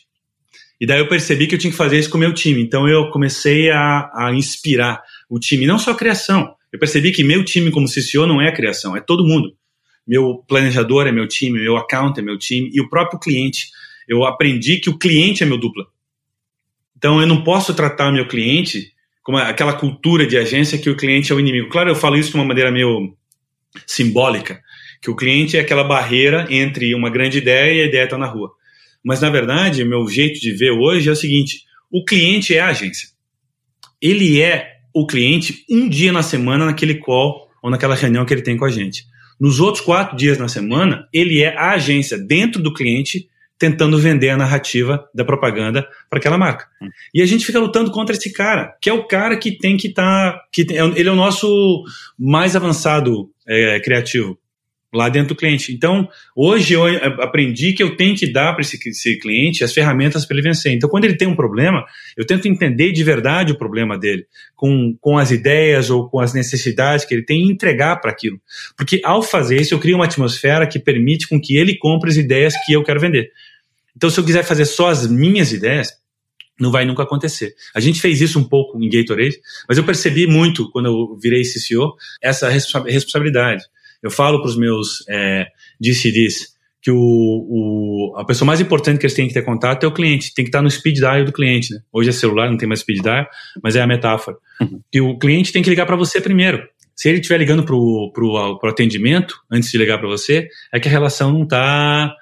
[0.79, 2.61] E daí eu percebi que eu tinha que fazer isso com o meu time.
[2.61, 6.55] Então eu comecei a, a inspirar o time, não só a criação.
[6.71, 9.53] Eu percebi que meu time como CCO não é a criação, é todo mundo.
[10.07, 13.67] Meu planejador é meu time, meu account é meu time e o próprio cliente
[14.07, 15.85] eu aprendi que o cliente é meu dupla.
[16.97, 21.31] Então eu não posso tratar meu cliente como aquela cultura de agência que o cliente
[21.31, 21.69] é o inimigo.
[21.69, 23.15] Claro, eu falo isso de uma maneira meio
[23.85, 24.61] simbólica,
[25.01, 28.27] que o cliente é aquela barreira entre uma grande ideia e a ideia está na
[28.27, 28.51] rua.
[29.03, 32.67] Mas na verdade, meu jeito de ver hoje é o seguinte: o cliente é a
[32.67, 33.09] agência.
[33.99, 38.43] Ele é o cliente um dia na semana naquele call ou naquela reunião que ele
[38.43, 39.05] tem com a gente.
[39.39, 43.27] Nos outros quatro dias na semana, ele é a agência dentro do cliente
[43.57, 46.65] tentando vender a narrativa da propaganda para aquela marca.
[46.81, 46.89] Hum.
[47.13, 49.87] E a gente fica lutando contra esse cara, que é o cara que tem que
[49.87, 50.33] estar.
[50.33, 51.83] Tá, que é ele é o nosso
[52.17, 54.37] mais avançado é, criativo
[54.93, 55.73] lá dentro do cliente.
[55.73, 56.85] Então, hoje eu
[57.21, 60.73] aprendi que eu tenho que dar para esse, esse, cliente as ferramentas para ele vencer.
[60.73, 61.85] Então, quando ele tem um problema,
[62.17, 64.25] eu tento entender de verdade o problema dele,
[64.55, 68.39] com, com as ideias ou com as necessidades que ele tem e entregar para aquilo.
[68.75, 72.17] Porque ao fazer isso, eu crio uma atmosfera que permite com que ele compre as
[72.17, 73.31] ideias que eu quero vender.
[73.95, 75.89] Então, se eu quiser fazer só as minhas ideias,
[76.59, 77.55] não vai nunca acontecer.
[77.73, 81.41] A gente fez isso um pouco em Gatorade, mas eu percebi muito, quando eu virei
[81.41, 83.63] CCO, essa responsabilidade.
[84.01, 85.47] Eu falo para os meus é,
[85.79, 89.87] DCDs que o, o, a pessoa mais importante que eles têm que ter contato é
[89.87, 91.73] o cliente, tem que estar no speed dial do cliente.
[91.73, 91.79] Né?
[91.93, 93.27] Hoje é celular, não tem mais speed dial,
[93.63, 94.35] mas é a metáfora.
[94.59, 94.81] Uhum.
[94.91, 96.67] E o cliente tem que ligar para você primeiro.
[96.95, 100.91] Se ele estiver ligando para o atendimento, antes de ligar para você, é que a
[100.91, 102.15] relação não está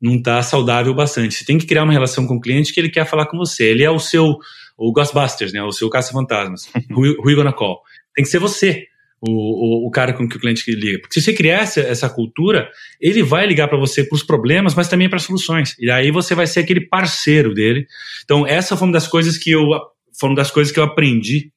[0.00, 1.34] não está saudável bastante.
[1.34, 3.64] Você tem que criar uma relação com o cliente que ele quer falar com você.
[3.64, 4.38] Ele é o seu
[4.76, 5.62] o Ghostbusters, né?
[5.62, 6.68] O seu caça-fantasmas.
[6.90, 7.80] who, who you gonna call?
[8.14, 8.86] Tem que ser você.
[9.26, 10.98] O, o, o, cara com que o cliente liga.
[11.00, 12.68] Porque se você criar essa, essa cultura,
[13.00, 15.74] ele vai ligar para você para os problemas, mas também para as soluções.
[15.78, 17.86] E aí você vai ser aquele parceiro dele.
[18.22, 19.62] Então, essa foi uma das coisas que eu,
[20.20, 21.50] foi uma das coisas que eu aprendi,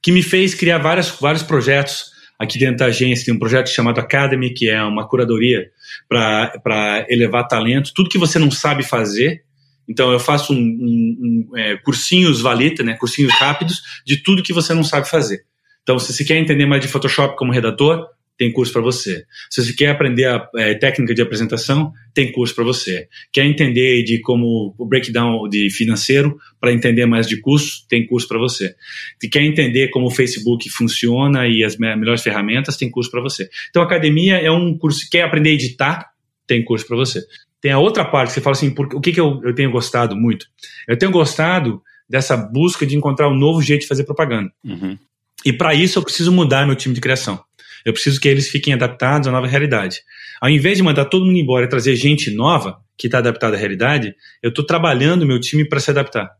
[0.00, 4.00] que me fez criar várias, vários projetos Aqui dentro da agência tem um projeto chamado
[4.00, 5.70] Academy, que é uma curadoria
[6.08, 7.92] para elevar talento.
[7.94, 9.44] Tudo que você não sabe fazer,
[9.86, 14.54] Então eu faço um, um, um é, cursinhos valeta, né, cursinhos rápidos de tudo que
[14.54, 15.44] você não sabe fazer.
[15.90, 18.06] Então, se você quer entender mais de Photoshop como redator,
[18.38, 19.24] tem curso para você.
[19.50, 23.08] Se você quer aprender a é, técnica de apresentação, tem curso para você.
[23.32, 28.28] Quer entender de como o breakdown de financeiro para entender mais de curso, tem curso
[28.28, 28.76] para você.
[29.20, 33.50] Se quer entender como o Facebook funciona e as melhores ferramentas, tem curso para você.
[33.68, 35.10] Então, academia é um curso.
[35.10, 36.10] Quer aprender a editar,
[36.46, 37.20] tem curso para você.
[37.60, 39.72] Tem a outra parte que você fala assim, por, o que, que eu, eu tenho
[39.72, 40.46] gostado muito?
[40.86, 44.52] Eu tenho gostado dessa busca de encontrar um novo jeito de fazer propaganda.
[44.64, 44.96] Uhum.
[45.44, 47.42] E para isso eu preciso mudar meu time de criação.
[47.84, 50.02] Eu preciso que eles fiquem adaptados à nova realidade.
[50.40, 53.58] Ao invés de mandar todo mundo embora e trazer gente nova que está adaptada à
[53.58, 56.30] realidade, eu estou trabalhando meu time para se adaptar.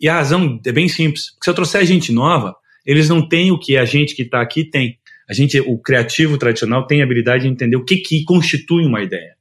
[0.00, 1.30] E a razão é bem simples.
[1.30, 2.54] Porque se eu trouxer gente nova,
[2.84, 4.98] eles não têm o que a gente que está aqui tem.
[5.28, 9.02] A gente, o criativo tradicional, tem a habilidade de entender o que, que constitui uma
[9.02, 9.36] ideia.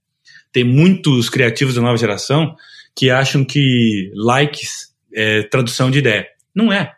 [0.51, 2.55] Tem muitos criativos da nova geração
[2.95, 6.27] que acham que likes é tradução de ideia.
[6.53, 6.96] Não é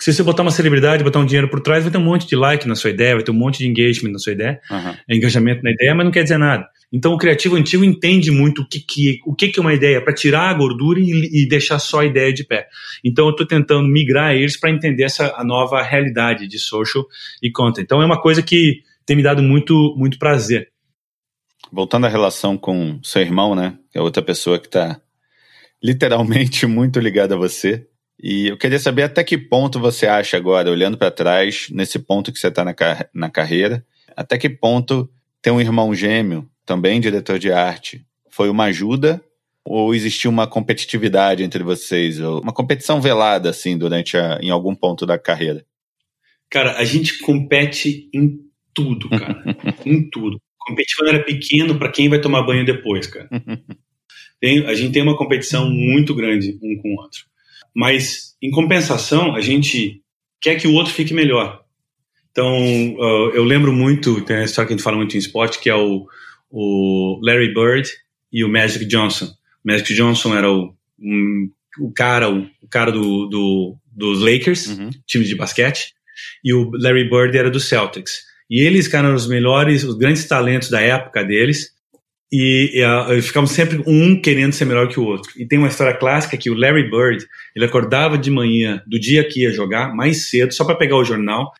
[0.00, 2.36] se você botar uma celebridade, botar um dinheiro por trás, vai ter um monte de
[2.36, 4.94] like na sua ideia, vai ter um monte de engagement na sua ideia, uhum.
[5.08, 6.68] engajamento na ideia, mas não quer dizer nada.
[6.92, 10.02] Então o criativo antigo entende muito o que, que, o que, que é uma ideia,
[10.02, 12.68] para tirar a gordura e, e, deixar só a ideia de pé.
[13.04, 17.04] Então eu estou tentando migrar eles para entender essa a nova realidade de social
[17.42, 17.82] e content.
[17.82, 20.70] Então é uma coisa que tem me dado muito, muito prazer.
[21.72, 23.76] Voltando à relação com seu irmão, né?
[23.90, 25.00] Que é outra pessoa que está
[25.82, 27.87] literalmente muito ligada a você.
[28.20, 32.32] E eu queria saber até que ponto você acha agora, olhando para trás, nesse ponto
[32.32, 33.84] que você está na, car na carreira,
[34.16, 35.08] até que ponto
[35.40, 39.22] ter um irmão gêmeo, também diretor de arte, foi uma ajuda
[39.64, 44.74] ou existiu uma competitividade entre vocês, ou uma competição velada assim durante a, em algum
[44.74, 45.64] ponto da carreira?
[46.50, 48.40] Cara, a gente compete em
[48.72, 49.44] tudo, cara,
[49.84, 50.40] em tudo.
[50.58, 53.28] Competir quando era pequeno para quem vai tomar banho depois, cara.
[54.40, 57.27] Tem, a gente tem uma competição muito grande um com o outro.
[57.74, 60.02] Mas, em compensação, a gente
[60.40, 61.62] quer que o outro fique melhor.
[62.30, 65.58] Então, uh, eu lembro muito, tem uma história que a gente fala muito em esporte,
[65.58, 66.06] que é o,
[66.50, 67.88] o Larry Bird
[68.32, 69.26] e o Magic Johnson.
[69.26, 71.50] O Magic Johnson era o, um,
[71.80, 74.90] o cara, o, o cara do, do, dos Lakers, uhum.
[75.06, 75.94] time de basquete,
[76.44, 78.22] e o Larry Bird era do Celtics.
[78.50, 81.72] E eles, cara, eram os melhores, os grandes talentos da época deles,
[82.30, 85.32] e, e uh, ficamos sempre um querendo ser melhor que o outro.
[85.36, 87.24] E tem uma história clássica que o Larry Bird,
[87.56, 91.04] ele acordava de manhã do dia que ia jogar, mais cedo, só para pegar o
[91.04, 91.50] jornal.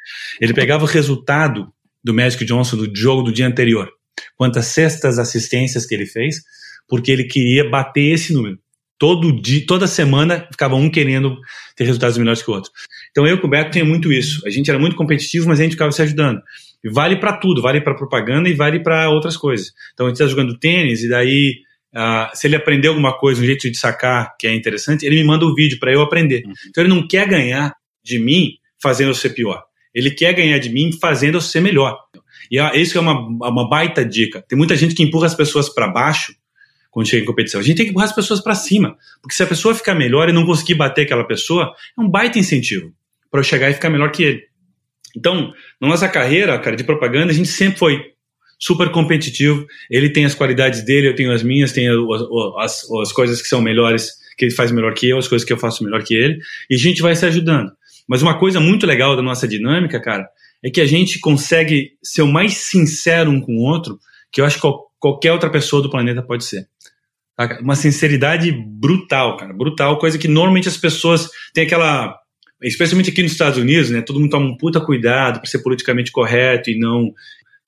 [0.41, 1.73] Ele pegava o resultado
[2.05, 3.91] do Magic Johnson do jogo do dia anterior,
[4.37, 6.43] quantas cestas assistências que ele fez,
[6.87, 8.59] porque ele queria bater esse número.
[8.99, 11.39] Todo dia, toda semana ficava um querendo
[11.77, 12.71] ter resultados melhores que o outro.
[13.11, 14.43] Então eu e o Beto tinha muito isso.
[14.47, 16.43] A gente era muito competitivo, mas a gente ficava se ajudando.
[16.85, 19.72] Vale para tudo, vale para propaganda e vale para outras coisas.
[19.93, 21.57] Então a gente está jogando tênis e daí
[21.95, 25.24] uh, se ele aprender alguma coisa, um jeito de sacar que é interessante, ele me
[25.24, 26.45] manda o um vídeo para eu aprender.
[26.47, 26.53] Uhum.
[26.68, 27.74] Então ele não quer ganhar
[28.05, 29.64] de mim fazendo eu ser pior.
[29.93, 31.99] Ele quer ganhar de mim fazendo eu ser melhor.
[32.51, 33.18] E uh, isso é uma,
[33.49, 34.45] uma baita dica.
[34.49, 36.33] Tem muita gente que empurra as pessoas para baixo
[36.91, 37.61] quando chega em competição.
[37.61, 40.29] A gente tem que empurrar as pessoas para cima, porque se a pessoa ficar melhor
[40.29, 42.93] e não conseguir bater aquela pessoa, é um baita incentivo
[43.31, 44.43] para eu chegar e ficar melhor que ele.
[45.16, 48.12] Então, na nossa carreira, cara, de propaganda, a gente sempre foi
[48.59, 49.66] super competitivo.
[49.91, 51.97] Ele tem as qualidades dele, eu tenho as minhas, tem as,
[52.59, 55.53] as, as coisas que são melhores, que ele faz melhor que eu, as coisas que
[55.53, 57.70] eu faço melhor que ele, e a gente vai se ajudando.
[58.09, 60.29] Mas uma coisa muito legal da nossa dinâmica, cara,
[60.64, 63.99] é que a gente consegue ser o mais sincero um com o outro,
[64.33, 64.68] que eu acho que
[64.99, 66.66] qualquer outra pessoa do planeta pode ser.
[67.61, 72.18] Uma sinceridade brutal, cara, brutal, coisa que normalmente as pessoas têm aquela
[72.62, 74.02] especialmente aqui nos Estados Unidos, né?
[74.02, 77.12] Todo mundo toma um puta cuidado para ser politicamente correto e não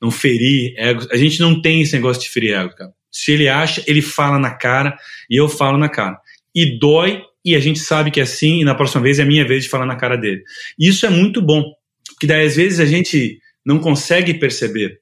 [0.01, 1.07] não ferir ego.
[1.13, 2.91] A gente não tem esse negócio de ferir ego, cara.
[3.13, 4.97] Se ele acha, ele fala na cara
[5.29, 6.19] e eu falo na cara.
[6.55, 9.27] E dói e a gente sabe que é assim e na próxima vez é a
[9.27, 10.43] minha vez de falar na cara dele.
[10.79, 11.63] Isso é muito bom,
[12.09, 15.01] porque daí às vezes a gente não consegue perceber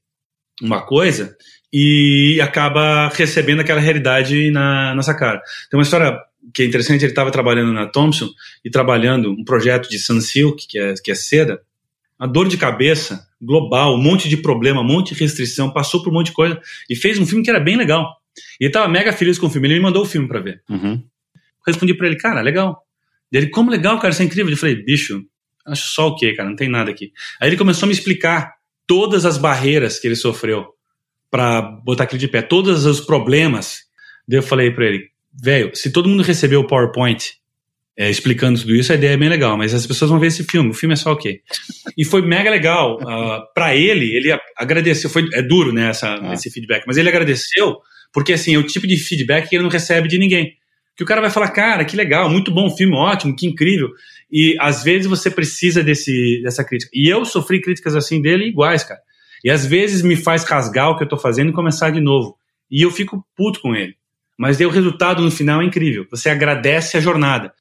[0.61, 1.37] uma coisa
[1.73, 5.41] e acaba recebendo aquela realidade na nossa cara.
[5.71, 6.19] Tem uma história
[6.53, 8.29] que é interessante, ele estava trabalhando na Thompson
[8.65, 11.61] e trabalhando um projeto de Sunsilk, que é, que é seda.
[12.19, 16.11] A dor de cabeça global, um monte de problema, um monte de restrição, passou por
[16.11, 18.17] um monte de coisa e fez um filme que era bem legal.
[18.61, 20.63] E ele estava mega feliz com o filme, ele me mandou o filme para ver.
[20.69, 21.03] Uhum.
[21.67, 22.83] Respondi para ele, cara, legal.
[23.31, 24.51] Ele, como legal, cara, isso é incrível.
[24.51, 25.23] Eu falei, bicho,
[25.67, 27.13] acho só o quê, cara, não tem nada aqui.
[27.41, 28.55] Aí ele começou a me explicar
[28.87, 30.67] todas as barreiras que ele sofreu
[31.31, 33.83] para botar aquilo de pé, todos os problemas.
[34.27, 35.11] Daí eu falei para ele,
[35.43, 37.35] velho, se todo mundo recebeu o PowerPoint
[37.97, 40.45] é, explicando tudo isso, a ideia é bem legal, mas as pessoas vão ver esse
[40.45, 41.41] filme, o filme é só o quê?
[41.97, 42.97] E foi mega legal.
[43.01, 46.33] Uh, ah, para ele, ele agradeceu, foi, é duro, né, essa, ah.
[46.33, 47.77] esse feedback, mas ele agradeceu
[48.13, 50.57] porque, assim, é o tipo de feedback que ele não recebe de ninguém.
[50.97, 53.89] Que o cara vai falar, cara, que legal, muito bom filme, ótimo, que incrível.
[54.31, 56.91] E às vezes você precisa desse, dessa crítica.
[56.95, 59.01] E eu sofri críticas assim dele iguais, cara.
[59.45, 62.37] E às vezes me faz rasgar o que eu tô fazendo e começar de novo.
[62.71, 63.95] E eu fico puto com ele.
[64.39, 66.07] Mas o resultado no final é incrível.
[66.11, 67.53] Você agradece a jornada.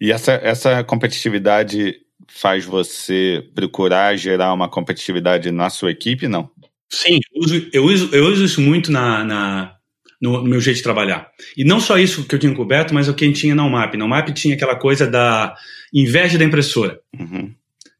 [0.00, 1.94] E essa, essa competitividade
[2.28, 6.50] faz você procurar gerar uma competitividade na sua equipe, não?
[6.90, 9.74] Sim, eu uso, eu uso, eu uso isso muito na, na
[10.20, 11.30] no, no, meu jeito de trabalhar.
[11.56, 13.64] E não só isso que eu tinha coberto, mas o que a gente tinha na
[13.64, 13.96] UMAP.
[13.96, 15.54] Na UMAP tinha aquela coisa da
[15.92, 16.98] inveja da impressora.
[17.18, 17.54] Uhum.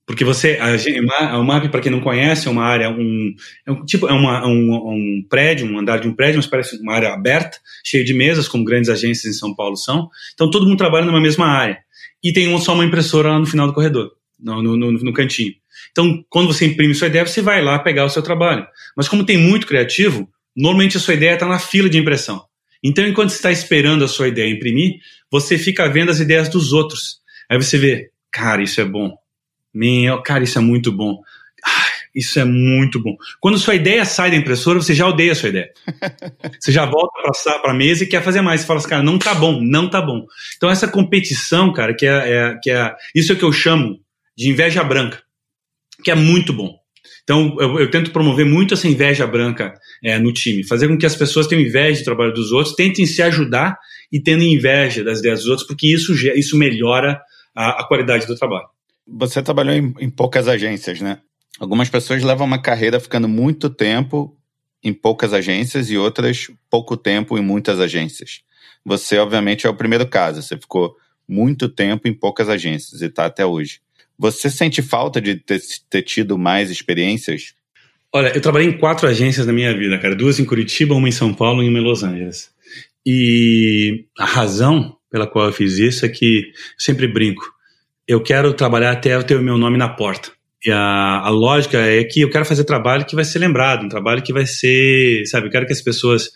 [0.07, 3.35] Porque você, a, UMAP, para quem não conhece, é uma área, um,
[3.67, 6.77] é um tipo, é uma, um, um, prédio, um andar de um prédio, mas parece
[6.77, 10.11] uma área aberta, cheia de mesas, como grandes agências em São Paulo são.
[10.35, 11.79] Então todo mundo trabalha numa mesma área.
[12.23, 15.55] E tem só uma impressora lá no final do corredor, no, no, no, no cantinho.
[15.91, 18.67] Então, quando você imprime sua ideia, você vai lá pegar o seu trabalho.
[18.97, 22.43] Mas como tem muito criativo, normalmente a sua ideia está na fila de impressão.
[22.83, 24.97] Então, enquanto você está esperando a sua ideia imprimir,
[25.31, 27.21] você fica vendo as ideias dos outros.
[27.49, 29.17] Aí você vê, cara, isso é bom.
[29.75, 31.21] Meu, cara, isso é muito bom.
[31.65, 33.17] Ah, isso é muito bom.
[33.41, 35.71] Quando sua ideia sai da impressora, você já odeia a sua ideia.
[36.61, 37.13] você já volta
[37.61, 38.61] para a mesa e quer fazer mais.
[38.61, 40.25] Você fala assim, cara, não tá bom, não tá bom.
[40.57, 43.99] Então, essa competição, cara, que é, é que é isso é o que eu chamo
[44.37, 45.23] de inveja branca,
[46.05, 46.79] que é muito bom.
[47.25, 51.07] Então, eu, eu, tento promover muito essa inveja branca é, no time, fazer com que
[51.07, 53.79] as pessoas tenham inveja do trabalho dos outros, tentem se ajudar
[54.13, 57.19] e tendo inveja das ideias dos outros, porque isso, isso melhora
[57.57, 58.67] a, a qualidade do trabalho.
[59.07, 61.21] Você trabalhou em, em poucas agências, né?
[61.59, 64.37] Algumas pessoas levam uma carreira ficando muito tempo
[64.83, 68.43] em poucas agências e outras pouco tempo em muitas agências.
[68.85, 70.43] Você, obviamente, é o primeiro caso.
[70.43, 70.95] Você ficou
[71.27, 73.81] muito tempo em poucas agências e está até hoje.
[74.19, 77.55] Você sente falta de ter, ter, tido mais experiências?
[78.13, 80.15] Olha, eu trabalhei em quatro agências na minha vida, cara.
[80.15, 82.51] Duas em Curitiba, uma em São Paulo e uma em Los Angeles.
[83.07, 87.54] E a razão pela qual eu fiz isso é que eu sempre brinco.
[88.07, 90.31] Eu quero trabalhar até eu ter o meu nome na porta.
[90.65, 93.89] E a, a lógica é que eu quero fazer trabalho que vai ser lembrado, um
[93.89, 96.31] trabalho que vai ser, sabe, eu quero que as pessoas,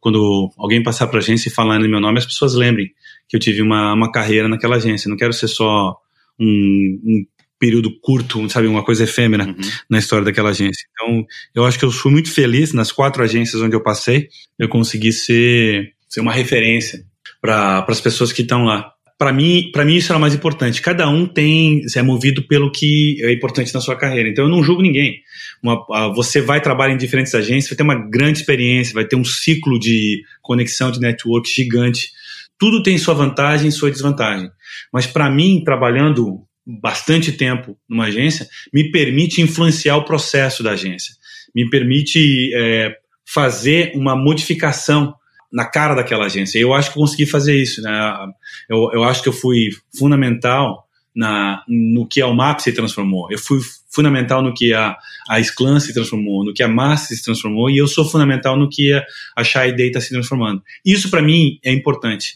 [0.00, 2.90] quando alguém passar para a agência e falar no meu nome, as pessoas lembrem
[3.28, 5.08] que eu tive uma, uma carreira naquela agência.
[5.08, 5.96] não quero ser só
[6.38, 7.24] um, um
[7.58, 9.56] período curto, sabe, uma coisa efêmera uhum.
[9.88, 10.86] na história daquela agência.
[10.92, 14.68] Então, eu acho que eu fui muito feliz nas quatro agências onde eu passei, eu
[14.68, 17.04] consegui ser, ser uma referência
[17.40, 18.93] para as pessoas que estão lá.
[19.16, 20.82] Para mim, para mim isso era mais importante.
[20.82, 24.28] Cada um tem é movido pelo que é importante na sua carreira.
[24.28, 25.20] Então eu não julgo ninguém.
[25.62, 29.24] Uma, você vai trabalhar em diferentes agências, vai ter uma grande experiência, vai ter um
[29.24, 32.10] ciclo de conexão de network gigante.
[32.58, 34.50] Tudo tem sua vantagem e sua desvantagem.
[34.92, 41.14] Mas para mim, trabalhando bastante tempo numa agência, me permite influenciar o processo da agência,
[41.54, 45.14] me permite é, fazer uma modificação
[45.54, 46.58] na cara daquela agência.
[46.58, 47.80] Eu acho que consegui fazer isso.
[47.80, 48.26] Né?
[48.68, 50.84] Eu, eu acho que eu fui fundamental
[51.14, 53.30] na, no que a UMAP se transformou.
[53.30, 54.96] Eu fui fundamental no que a,
[55.28, 58.68] a Sclan se transformou, no que a Massa se transformou, e eu sou fundamental no
[58.68, 59.04] que a,
[59.36, 60.60] a Day está se transformando.
[60.84, 62.34] Isso, para mim, é importante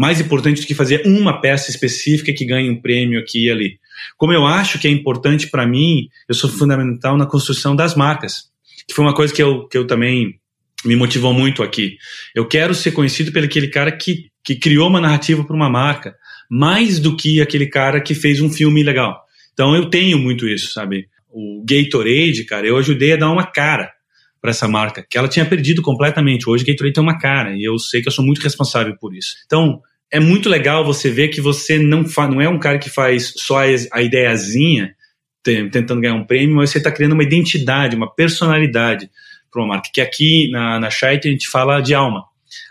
[0.00, 3.78] mais importante do que fazer uma peça específica que ganhe um prêmio aqui e ali.
[4.16, 8.44] Como eu acho que é importante para mim, eu sou fundamental na construção das marcas,
[8.88, 10.39] que foi uma coisa que eu, que eu também
[10.84, 11.96] me motivou muito aqui.
[12.34, 16.14] Eu quero ser conhecido pelo aquele cara que, que criou uma narrativa para uma marca,
[16.50, 19.20] mais do que aquele cara que fez um filme legal.
[19.52, 21.06] Então eu tenho muito isso, sabe?
[21.28, 23.92] O Gatorade, cara, eu ajudei a dar uma cara
[24.40, 26.48] para essa marca, que ela tinha perdido completamente.
[26.48, 29.34] Hoje Gatorade tem uma cara e eu sei que eu sou muito responsável por isso.
[29.44, 33.32] Então, é muito legal você ver que você não, não é um cara que faz
[33.36, 33.58] só
[33.92, 34.94] a ideiazinha
[35.42, 39.08] tentando ganhar um prêmio, mas você está criando uma identidade, uma personalidade
[39.50, 39.90] para uma marca.
[39.92, 42.24] Que aqui na, na Shite a gente fala de alma.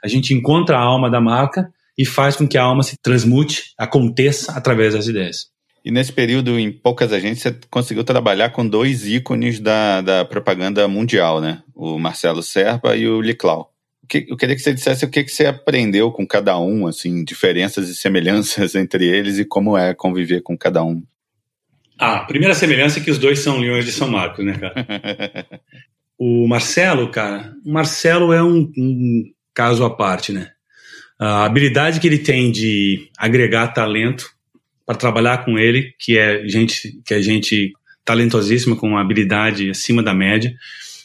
[0.03, 3.73] A gente encontra a alma da marca e faz com que a alma se transmute,
[3.77, 5.47] aconteça através das ideias.
[5.83, 10.87] E nesse período, em poucas agências, você conseguiu trabalhar com dois ícones da, da propaganda
[10.87, 11.63] mundial, né?
[11.73, 13.71] O Marcelo Serpa e o Liclau
[14.09, 17.23] que, eu queria que você dissesse o que, que você aprendeu com cada um, assim,
[17.23, 21.03] diferenças e semelhanças entre eles e como é conviver com cada um.
[21.97, 24.73] Ah, a primeira semelhança é que os dois são leões de São Marcos, né, cara?
[26.19, 30.51] o Marcelo, cara, o Marcelo é um, um caso à parte, né?
[31.17, 34.29] A habilidade que ele tem de agregar talento
[34.85, 37.71] para trabalhar com ele, que é gente, que é gente
[38.03, 40.53] talentosíssima com uma habilidade acima da média,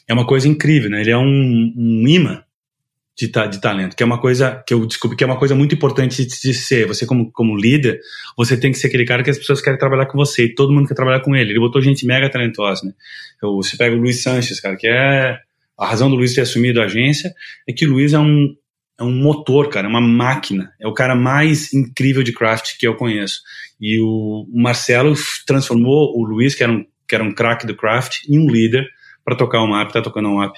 [0.09, 1.01] é uma coisa incrível, né?
[1.01, 2.44] Ele é um, um imã
[3.17, 5.75] de, de talento, que é uma coisa que eu descobri que é uma coisa muito
[5.75, 6.87] importante de, de, ser.
[6.87, 8.01] Você, como, como líder,
[8.37, 10.73] você tem que ser aquele cara que as pessoas querem trabalhar com você e todo
[10.73, 11.53] mundo quer trabalhar com ele.
[11.53, 12.93] Ele botou gente mega talentosa, né?
[13.43, 15.39] Eu, você pega o Luiz Sanches, cara, que é.
[15.77, 17.35] A razão do Luiz ter assumido a agência
[17.69, 18.55] é que o Luiz é um,
[18.99, 20.73] é um motor, cara, é uma máquina.
[20.81, 23.41] É o cara mais incrível de craft que eu conheço.
[23.81, 25.15] E o, Marcelo
[25.47, 28.89] transformou o Luiz, que era um, que era um craque do craft, em um líder
[29.25, 30.55] para tocar um map, tá tocando um map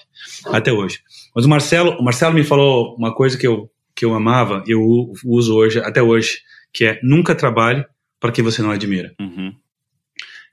[0.47, 1.01] até hoje.
[1.35, 4.81] Mas o Marcelo, o Marcelo me falou uma coisa que eu, que eu amava, eu
[5.25, 6.41] uso hoje, até hoje,
[6.73, 7.85] que é nunca trabalhe
[8.19, 9.14] para quem você não admira.
[9.21, 9.55] Uhum.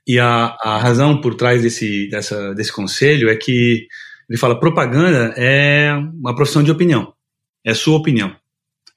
[0.06, 3.86] E a, a razão por trás desse, dessa, desse conselho é que
[4.28, 7.12] ele fala propaganda é uma profissão de opinião,
[7.64, 8.34] é sua opinião.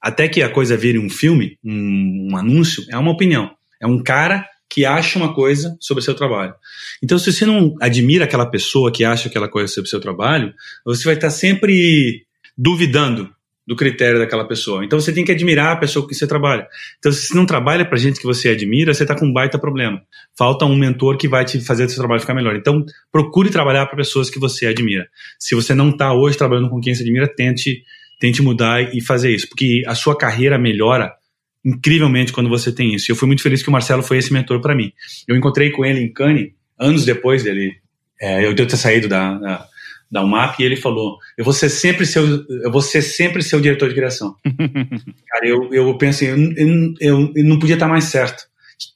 [0.00, 3.50] Até que a coisa vire um filme, um, um anúncio, é uma opinião.
[3.80, 6.54] É um cara que acha uma coisa sobre o seu trabalho.
[7.02, 10.52] Então, se você não admira aquela pessoa que acha aquela coisa sobre o seu trabalho,
[10.84, 13.30] você vai estar sempre duvidando
[13.66, 14.82] do critério daquela pessoa.
[14.84, 16.66] Então, você tem que admirar a pessoa com que você trabalha.
[16.98, 19.58] Então, se você não trabalha para gente que você admira, você está com um baita
[19.58, 20.00] problema.
[20.36, 22.56] Falta um mentor que vai te fazer o seu trabalho ficar melhor.
[22.56, 25.06] Então, procure trabalhar para pessoas que você admira.
[25.38, 27.82] Se você não está hoje trabalhando com quem você admira, tente,
[28.18, 31.12] tente mudar e fazer isso, porque a sua carreira melhora
[31.64, 33.10] incrivelmente quando você tem isso.
[33.10, 34.92] E eu fui muito feliz que o Marcelo foi esse mentor para mim.
[35.26, 37.76] Eu encontrei com ele em Cannes, anos depois dele,
[38.20, 39.66] é, eu, de eu ter saído da, da,
[40.10, 43.60] da UMAP, e ele falou: Eu vou ser sempre seu, eu vou ser sempre seu
[43.60, 44.36] diretor de criação.
[45.28, 46.36] Cara, eu, eu penso, eu,
[47.00, 48.44] eu, eu não podia estar mais certo.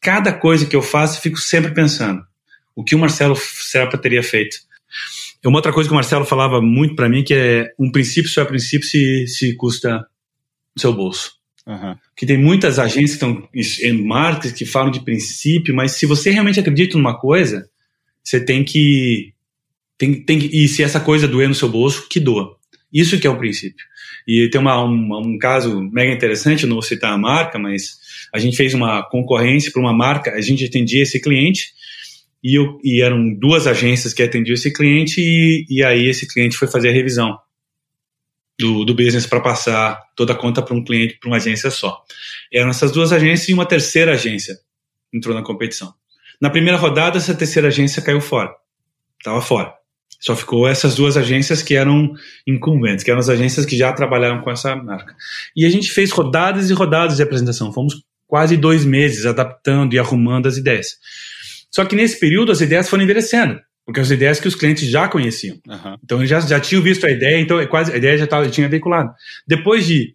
[0.00, 2.22] Cada coisa que eu faço, eu fico sempre pensando:
[2.74, 4.56] o que o Marcelo Serpa teria feito?
[5.44, 8.42] Uma outra coisa que o Marcelo falava muito para mim que é um princípio só
[8.42, 11.32] é princípio se, se custa no seu bolso.
[11.66, 11.94] Uhum.
[12.16, 16.30] Que tem muitas agências que estão em marcas que falam de princípio, mas se você
[16.30, 17.68] realmente acredita numa coisa,
[18.22, 19.32] você tem que,
[19.96, 22.56] tem, tem e se essa coisa doer no seu bolso, que doa.
[22.92, 23.86] Isso que é o princípio.
[24.26, 27.98] E tem uma, um, um caso mega interessante, não vou citar a marca, mas
[28.32, 31.72] a gente fez uma concorrência para uma marca, a gente atendia esse cliente
[32.42, 36.56] e, eu, e eram duas agências que atendiam esse cliente e, e aí esse cliente
[36.56, 37.36] foi fazer a revisão
[38.62, 42.02] do, do business para passar toda a conta para um cliente, para uma agência só.
[42.52, 44.56] Eram essas duas agências e uma terceira agência
[45.12, 45.92] entrou na competição.
[46.40, 48.54] Na primeira rodada, essa terceira agência caiu fora.
[49.18, 49.74] Estava fora.
[50.20, 52.14] Só ficou essas duas agências que eram
[52.46, 55.14] incumbentes, que eram as agências que já trabalharam com essa marca.
[55.56, 57.72] E a gente fez rodadas e rodadas de apresentação.
[57.72, 60.98] Fomos quase dois meses adaptando e arrumando as ideias.
[61.70, 63.60] Só que nesse período as ideias foram envelhecendo.
[63.84, 65.58] Porque as ideias que os clientes já conheciam.
[65.66, 65.96] Uhum.
[66.04, 68.48] Então, eles já, já tinham visto a ideia, então é quase, a ideia já, tava,
[68.48, 69.12] tinha veiculado.
[69.46, 70.14] Depois de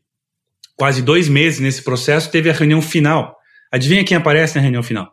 [0.75, 3.35] quase dois meses nesse processo, teve a reunião final.
[3.71, 5.11] Adivinha quem aparece na reunião final?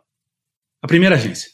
[0.81, 1.49] A primeira agência.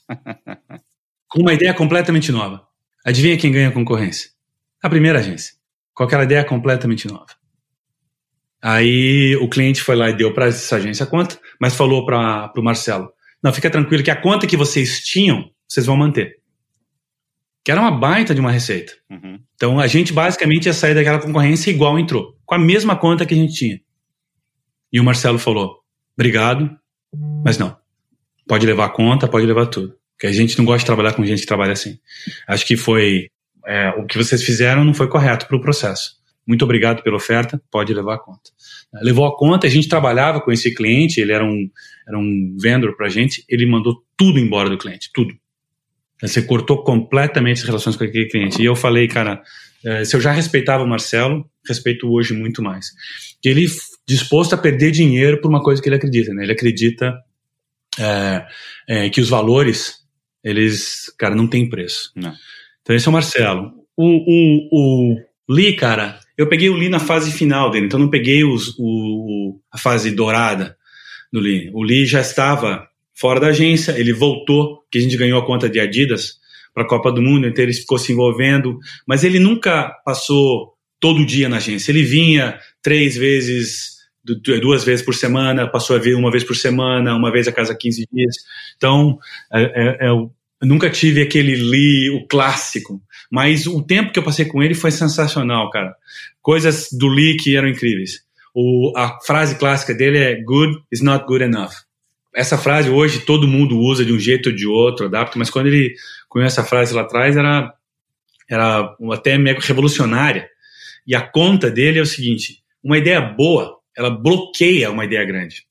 [1.28, 2.62] com uma ideia completamente nova.
[3.04, 4.30] Adivinha quem ganha a concorrência?
[4.84, 5.56] A primeira agência.
[5.94, 7.26] Com aquela ideia completamente nova.
[8.62, 12.52] Aí o cliente foi lá e deu para essa agência a conta, mas falou para
[12.56, 13.12] o Marcelo:
[13.44, 16.41] Não, fica tranquilo que a conta que vocês tinham, vocês vão manter
[17.64, 18.94] que era uma baita de uma receita.
[19.10, 19.40] Uhum.
[19.56, 23.34] Então a gente basicamente ia sair daquela concorrência igual entrou, com a mesma conta que
[23.34, 23.80] a gente tinha.
[24.92, 25.80] E o Marcelo falou:
[26.18, 26.70] obrigado,
[27.44, 27.78] mas não.
[28.48, 29.96] Pode levar a conta, pode levar tudo.
[30.18, 31.98] Porque a gente não gosta de trabalhar com gente que trabalha assim.
[32.48, 33.28] Acho que foi.
[33.66, 36.20] É, o que vocês fizeram não foi correto para o processo.
[36.48, 38.50] Muito obrigado pela oferta, pode levar a conta.
[39.02, 41.70] Levou a conta, a gente trabalhava com esse cliente, ele era um,
[42.08, 45.36] era um vendedor para a gente, ele mandou tudo embora do cliente, tudo
[46.22, 48.62] você cortou completamente as relações com aquele cliente.
[48.62, 49.42] E eu falei, cara,
[49.84, 52.88] eh, se eu já respeitava o Marcelo, respeito hoje muito mais.
[53.44, 53.66] Ele
[54.08, 56.44] disposto a perder dinheiro por uma coisa que ele acredita, né?
[56.44, 57.18] Ele acredita
[58.00, 58.46] é,
[58.88, 59.96] é, que os valores,
[60.44, 62.12] eles, cara, não tem preço.
[62.16, 62.34] Não.
[62.82, 63.72] Então esse é o Marcelo.
[63.98, 65.16] O, o, o
[65.50, 69.60] Lee, cara, eu peguei o Lee na fase final dele, então não peguei os, o,
[69.72, 70.78] a fase dourada
[71.32, 71.70] do Lee.
[71.74, 75.70] O Lee já estava fora da agência, ele voltou, que a gente ganhou a conta
[75.70, 76.40] de Adidas
[76.74, 81.26] para a Copa do Mundo, então ele ficou se envolvendo, mas ele nunca passou todo
[81.26, 81.92] dia na agência.
[81.92, 87.16] Ele vinha três vezes, duas vezes por semana, passou a vir uma vez por semana,
[87.16, 88.36] uma vez a cada 15 dias.
[88.78, 89.18] Então,
[89.54, 90.32] é, é, é, eu
[90.62, 94.92] nunca tive aquele Lee, o clássico, mas o tempo que eu passei com ele foi
[94.92, 95.94] sensacional, cara.
[96.42, 98.22] Coisas do Lee que eram incríveis.
[98.54, 101.72] O, a frase clássica dele é good is not good enough
[102.34, 105.68] essa frase hoje todo mundo usa de um jeito ou de outro, adapta, mas quando
[105.68, 105.96] ele
[106.30, 107.74] cunhou essa frase lá atrás era,
[108.50, 110.50] era até meio revolucionária.
[111.06, 115.66] E a conta dele é o seguinte: uma ideia boa, ela bloqueia uma ideia grande.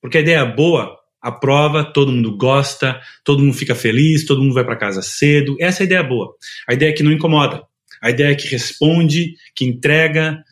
[0.00, 4.64] Porque a ideia boa aprova, todo mundo gosta, todo mundo fica feliz, todo mundo vai
[4.64, 5.56] para casa cedo.
[5.60, 6.34] Essa é a ideia boa.
[6.68, 7.62] A ideia que não incomoda.
[8.00, 10.44] A ideia que responde, que entrega,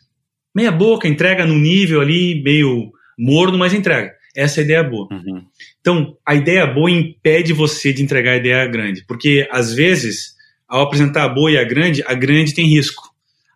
[0.53, 4.16] meia boca, entrega no nível ali, meio morno, mas entrega.
[4.37, 5.07] Essa é a ideia boa.
[5.11, 5.43] Uhum.
[5.81, 10.35] Então, a ideia boa impede você de entregar a ideia grande, porque às vezes,
[10.67, 13.09] ao apresentar a boa e a grande, a grande tem risco.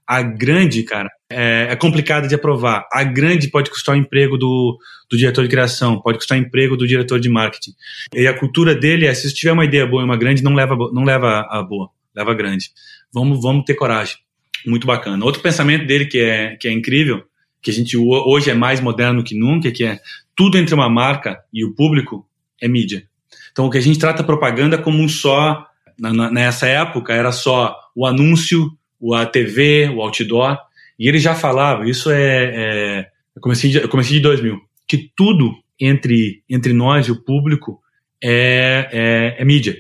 [0.07, 2.87] A grande, cara, é, é complicada de aprovar.
[2.91, 4.75] A grande pode custar o emprego do,
[5.09, 7.73] do diretor de criação, pode custar o emprego do diretor de marketing.
[8.15, 10.55] E a cultura dele é, se você tiver uma ideia boa e uma grande, não
[10.55, 12.71] leva, não leva a boa, leva a grande.
[13.13, 14.17] Vamos, vamos ter coragem.
[14.65, 15.23] Muito bacana.
[15.23, 17.23] Outro pensamento dele que é, que é incrível,
[17.61, 19.99] que a gente hoje é mais moderno que nunca, que é
[20.35, 22.27] tudo entre uma marca e o público
[22.59, 23.03] é mídia.
[23.51, 25.65] Então, o que a gente trata a propaganda como um só,
[25.99, 30.57] na, nessa época, era só o anúncio, o a TV, o outdoor,
[30.97, 35.11] e ele já falava, isso é, é eu, comecei de, eu comecei de 2000, que
[35.15, 37.81] tudo entre, entre nós e o público
[38.23, 39.75] é, é, é mídia.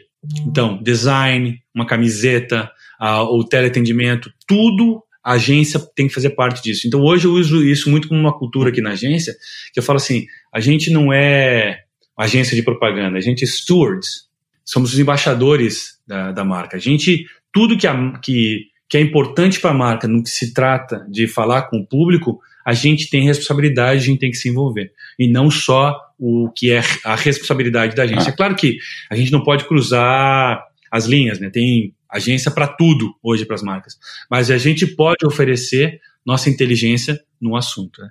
[0.45, 6.87] Então, design, uma camiseta, a, o teleatendimento, tudo a agência tem que fazer parte disso.
[6.87, 9.35] Então, hoje eu uso isso muito como uma cultura aqui na agência,
[9.73, 11.83] que eu falo assim, a gente não é
[12.17, 14.27] agência de propaganda, a gente é stewards,
[14.63, 16.77] somos os embaixadores da, da marca.
[16.77, 20.53] A gente, tudo que, a, que, que é importante para a marca no que se
[20.53, 24.49] trata de falar com o público, a gente tem responsabilidade, a gente tem que se
[24.49, 24.91] envolver.
[25.17, 28.29] E não só o que é a responsabilidade da agência.
[28.29, 28.77] É claro que
[29.09, 31.49] a gente não pode cruzar as linhas, né?
[31.49, 33.97] Tem agência para tudo hoje para as marcas.
[34.29, 38.01] Mas a gente pode oferecer nossa inteligência no assunto.
[38.01, 38.09] Né?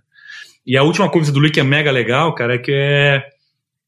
[0.67, 3.25] E a última coisa do Lee que é mega legal, cara, é que é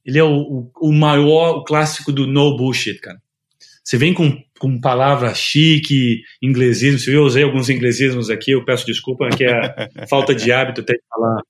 [0.05, 3.21] ele é o, o, o maior, o clássico do no bullshit, cara.
[3.85, 7.13] Você vem com, com palavra chique, inglesismo.
[7.13, 11.03] Eu usei alguns inglesismos aqui, eu peço desculpa, que é falta de hábito até de
[11.09, 11.43] falar.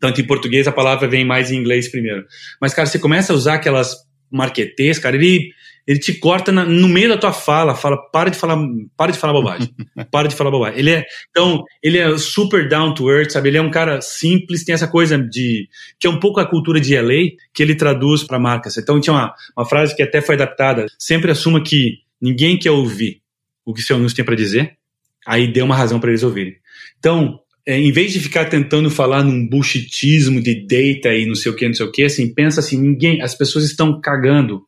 [0.00, 2.24] Tanto em português a palavra vem mais em inglês primeiro.
[2.60, 3.96] Mas, cara, você começa a usar aquelas
[4.30, 5.52] marquetês, cara, ele
[5.86, 8.58] ele te corta na, no meio da tua fala, fala, para de falar,
[8.96, 9.68] para de falar bobagem.
[10.10, 10.78] para de falar bobagem.
[10.78, 13.48] Ele é, então, ele é super down to earth, sabe?
[13.48, 15.68] Ele é um cara simples, tem essa coisa de
[15.98, 18.76] que é um pouco a cultura de LA que ele traduz para marcas.
[18.76, 23.20] Então, tinha uma, uma frase que até foi adaptada, sempre assuma que ninguém quer ouvir
[23.64, 24.76] o que seu anúncio tem para dizer,
[25.26, 26.56] aí dê uma razão para eles ouvirem.
[26.98, 31.50] Então, é, em vez de ficar tentando falar num bullshitismo de data e não sei
[31.50, 34.62] o que, não sei o que, assim, pensa assim, ninguém, as pessoas estão cagando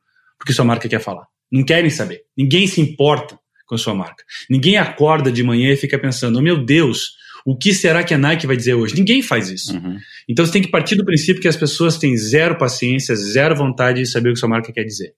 [0.45, 1.25] porque sua marca quer falar.
[1.51, 2.21] Não querem saber.
[2.37, 4.23] Ninguém se importa com a sua marca.
[4.51, 7.12] Ninguém acorda de manhã e fica pensando: oh, meu Deus,
[7.47, 8.95] o que será que a Nike vai dizer hoje?
[8.95, 9.75] Ninguém faz isso.
[9.75, 9.97] Uhum.
[10.29, 14.01] Então você tem que partir do princípio que as pessoas têm zero paciência, zero vontade
[14.01, 15.15] de saber o que sua marca quer dizer.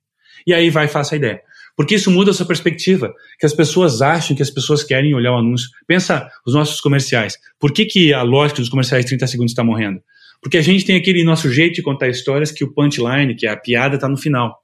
[0.47, 1.41] E aí vai e faça a ideia.
[1.77, 3.13] Porque isso muda a sua perspectiva.
[3.41, 5.69] Que as pessoas acham que as pessoas querem olhar o anúncio.
[5.89, 7.37] Pensa os nossos comerciais.
[7.59, 10.01] Por que, que a lógica dos comerciais de 30 segundos está morrendo?
[10.41, 13.57] Porque a gente tem aquele nosso jeito de contar histórias que o punchline, que a
[13.57, 14.57] piada, está no final.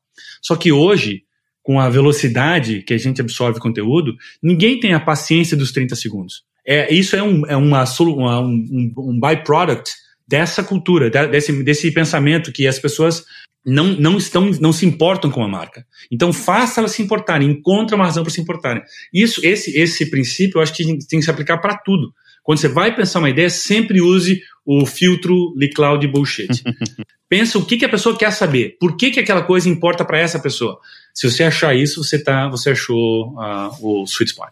[0.42, 1.22] Só que hoje,
[1.62, 6.42] com a velocidade que a gente absorve conteúdo, ninguém tem a paciência dos 30 segundos.
[6.66, 9.90] É, isso é um, é uma, uma um, um byproduct
[10.26, 13.24] dessa cultura, desse, desse pensamento que as pessoas
[13.64, 15.86] não, não estão, não se importam com a marca.
[16.10, 18.82] Então faça elas se importarem, encontre uma razão para se importarem.
[19.12, 22.12] Isso, esse, esse princípio, eu acho que tem que se aplicar para tudo.
[22.42, 26.48] Quando você vai pensar uma ideia, sempre use o filtro Cloud bullshit.
[27.28, 28.76] Pensa o que, que a pessoa quer saber.
[28.78, 30.78] Por que, que aquela coisa importa para essa pessoa?
[31.14, 34.50] Se você achar isso, você tá, você achou uh, o sweet spot.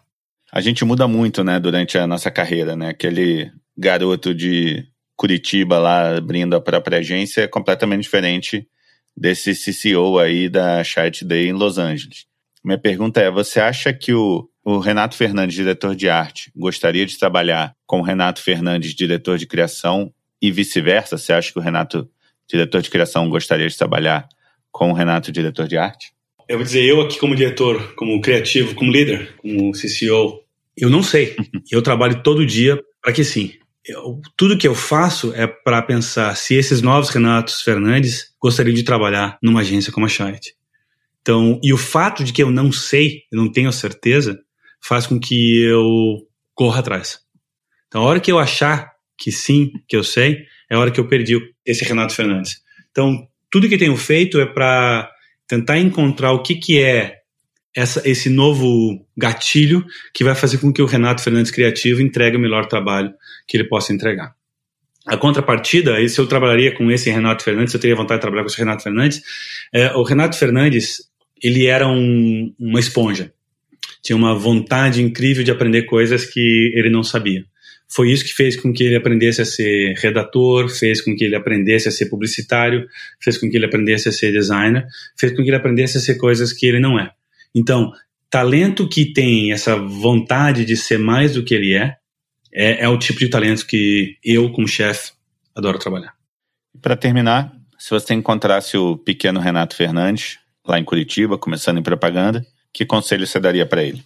[0.51, 2.89] A gente muda muito, né, durante a nossa carreira, né?
[2.89, 4.85] Aquele garoto de
[5.15, 8.67] Curitiba lá abrindo a própria agência é completamente diferente
[9.15, 12.25] desse CCO aí da Chart Day em Los Angeles.
[12.63, 17.17] Minha pergunta é: você acha que o, o Renato Fernandes, diretor de arte, gostaria de
[17.17, 21.17] trabalhar com o Renato Fernandes, diretor de criação, e vice-versa?
[21.17, 22.09] Você acha que o Renato,
[22.49, 24.27] diretor de criação, gostaria de trabalhar
[24.71, 26.13] com o Renato, diretor de arte?
[26.47, 30.41] Eu vou dizer, eu aqui como diretor, como criativo, como líder, como CCO,
[30.77, 31.35] eu não sei.
[31.71, 33.53] eu trabalho todo dia para que sim.
[33.85, 38.83] Eu, tudo que eu faço é para pensar se esses novos Renatos Fernandes gostariam de
[38.83, 40.49] trabalhar numa agência como a Chart.
[41.21, 44.39] Então, e o fato de que eu não sei, eu não tenho certeza,
[44.81, 47.19] faz com que eu corra atrás.
[47.87, 50.99] Então, a hora que eu achar que sim, que eu sei, é a hora que
[50.99, 52.61] eu perdi esse Renato Fernandes.
[52.89, 55.09] Então, tudo que tenho feito é para
[55.47, 57.17] tentar encontrar o que, que é
[57.75, 62.39] essa, esse novo gatilho que vai fazer com que o Renato Fernandes criativo entregue o
[62.39, 63.13] melhor trabalho
[63.47, 64.33] que ele possa entregar.
[65.05, 68.49] A contrapartida, se eu trabalharia com esse Renato Fernandes, eu teria vontade de trabalhar com
[68.49, 69.21] esse Renato Fernandes,
[69.73, 70.97] é, o Renato Fernandes,
[71.41, 73.33] ele era um, uma esponja
[74.01, 77.45] tinha uma vontade incrível de aprender coisas que ele não sabia.
[77.93, 81.35] Foi isso que fez com que ele aprendesse a ser redator, fez com que ele
[81.35, 82.87] aprendesse a ser publicitário,
[83.21, 84.85] fez com que ele aprendesse a ser designer,
[85.19, 87.11] fez com que ele aprendesse a ser coisas que ele não é.
[87.53, 87.91] Então,
[88.29, 91.97] talento que tem essa vontade de ser mais do que ele é,
[92.53, 95.11] é, é o tipo de talento que eu, como chefe,
[95.53, 96.13] adoro trabalhar.
[96.81, 102.45] Para terminar, se você encontrasse o pequeno Renato Fernandes, lá em Curitiba, começando em propaganda,
[102.73, 104.03] que conselho você daria para ele?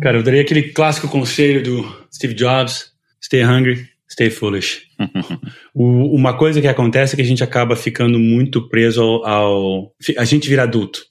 [0.00, 2.92] Cara, eu daria aquele clássico conselho do Steve Jobs:
[3.22, 4.82] stay hungry, stay foolish.
[5.74, 9.94] o, uma coisa que acontece é que a gente acaba ficando muito preso ao, ao,
[10.18, 11.04] A gente vira adulto.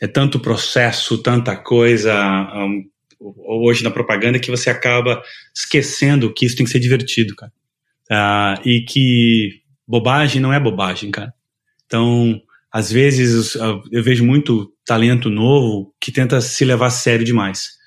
[0.00, 2.14] É tanto processo, tanta coisa.
[2.54, 2.84] Um,
[3.20, 5.22] hoje na propaganda que você acaba
[5.54, 7.52] esquecendo que isso tem que ser divertido, cara.
[8.10, 11.32] Uh, e que bobagem não é bobagem, cara.
[11.84, 12.40] Então,
[12.72, 13.56] às vezes
[13.90, 17.80] eu vejo muito talento novo que tenta se levar a sério demais.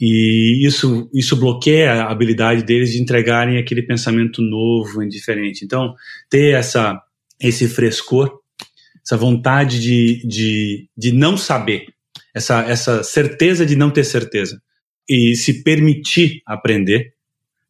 [0.00, 5.64] E isso, isso bloqueia a habilidade deles de entregarem aquele pensamento novo e diferente.
[5.64, 5.94] Então,
[6.28, 7.00] ter essa,
[7.40, 8.40] esse frescor,
[9.04, 11.86] essa vontade de, de, de não saber,
[12.34, 14.60] essa, essa certeza de não ter certeza,
[15.08, 17.12] e se permitir aprender,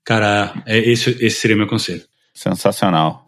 [0.03, 2.03] cara, é, esse, esse seria meu conselho.
[2.33, 3.27] Sensacional.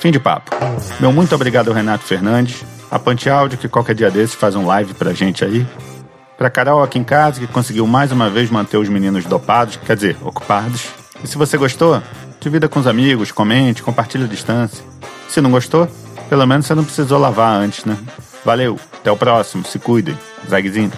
[0.00, 0.50] Fim de papo.
[0.98, 2.64] Meu muito obrigado, Renato Fernandes.
[2.90, 5.66] A Pante Áudio, que qualquer dia desse faz um live pra gente aí.
[6.38, 9.94] Para Carol aqui em casa, que conseguiu mais uma vez manter os meninos dopados, quer
[9.94, 10.88] dizer, ocupados.
[11.22, 12.02] E se você gostou,
[12.40, 14.82] divida com os amigos, comente, compartilhe a distância.
[15.28, 15.86] Se não gostou,
[16.30, 17.98] pelo menos você não precisou lavar antes, né?
[18.42, 20.18] Valeu, até o próximo, se cuidem.
[20.48, 20.90] Zagzinho.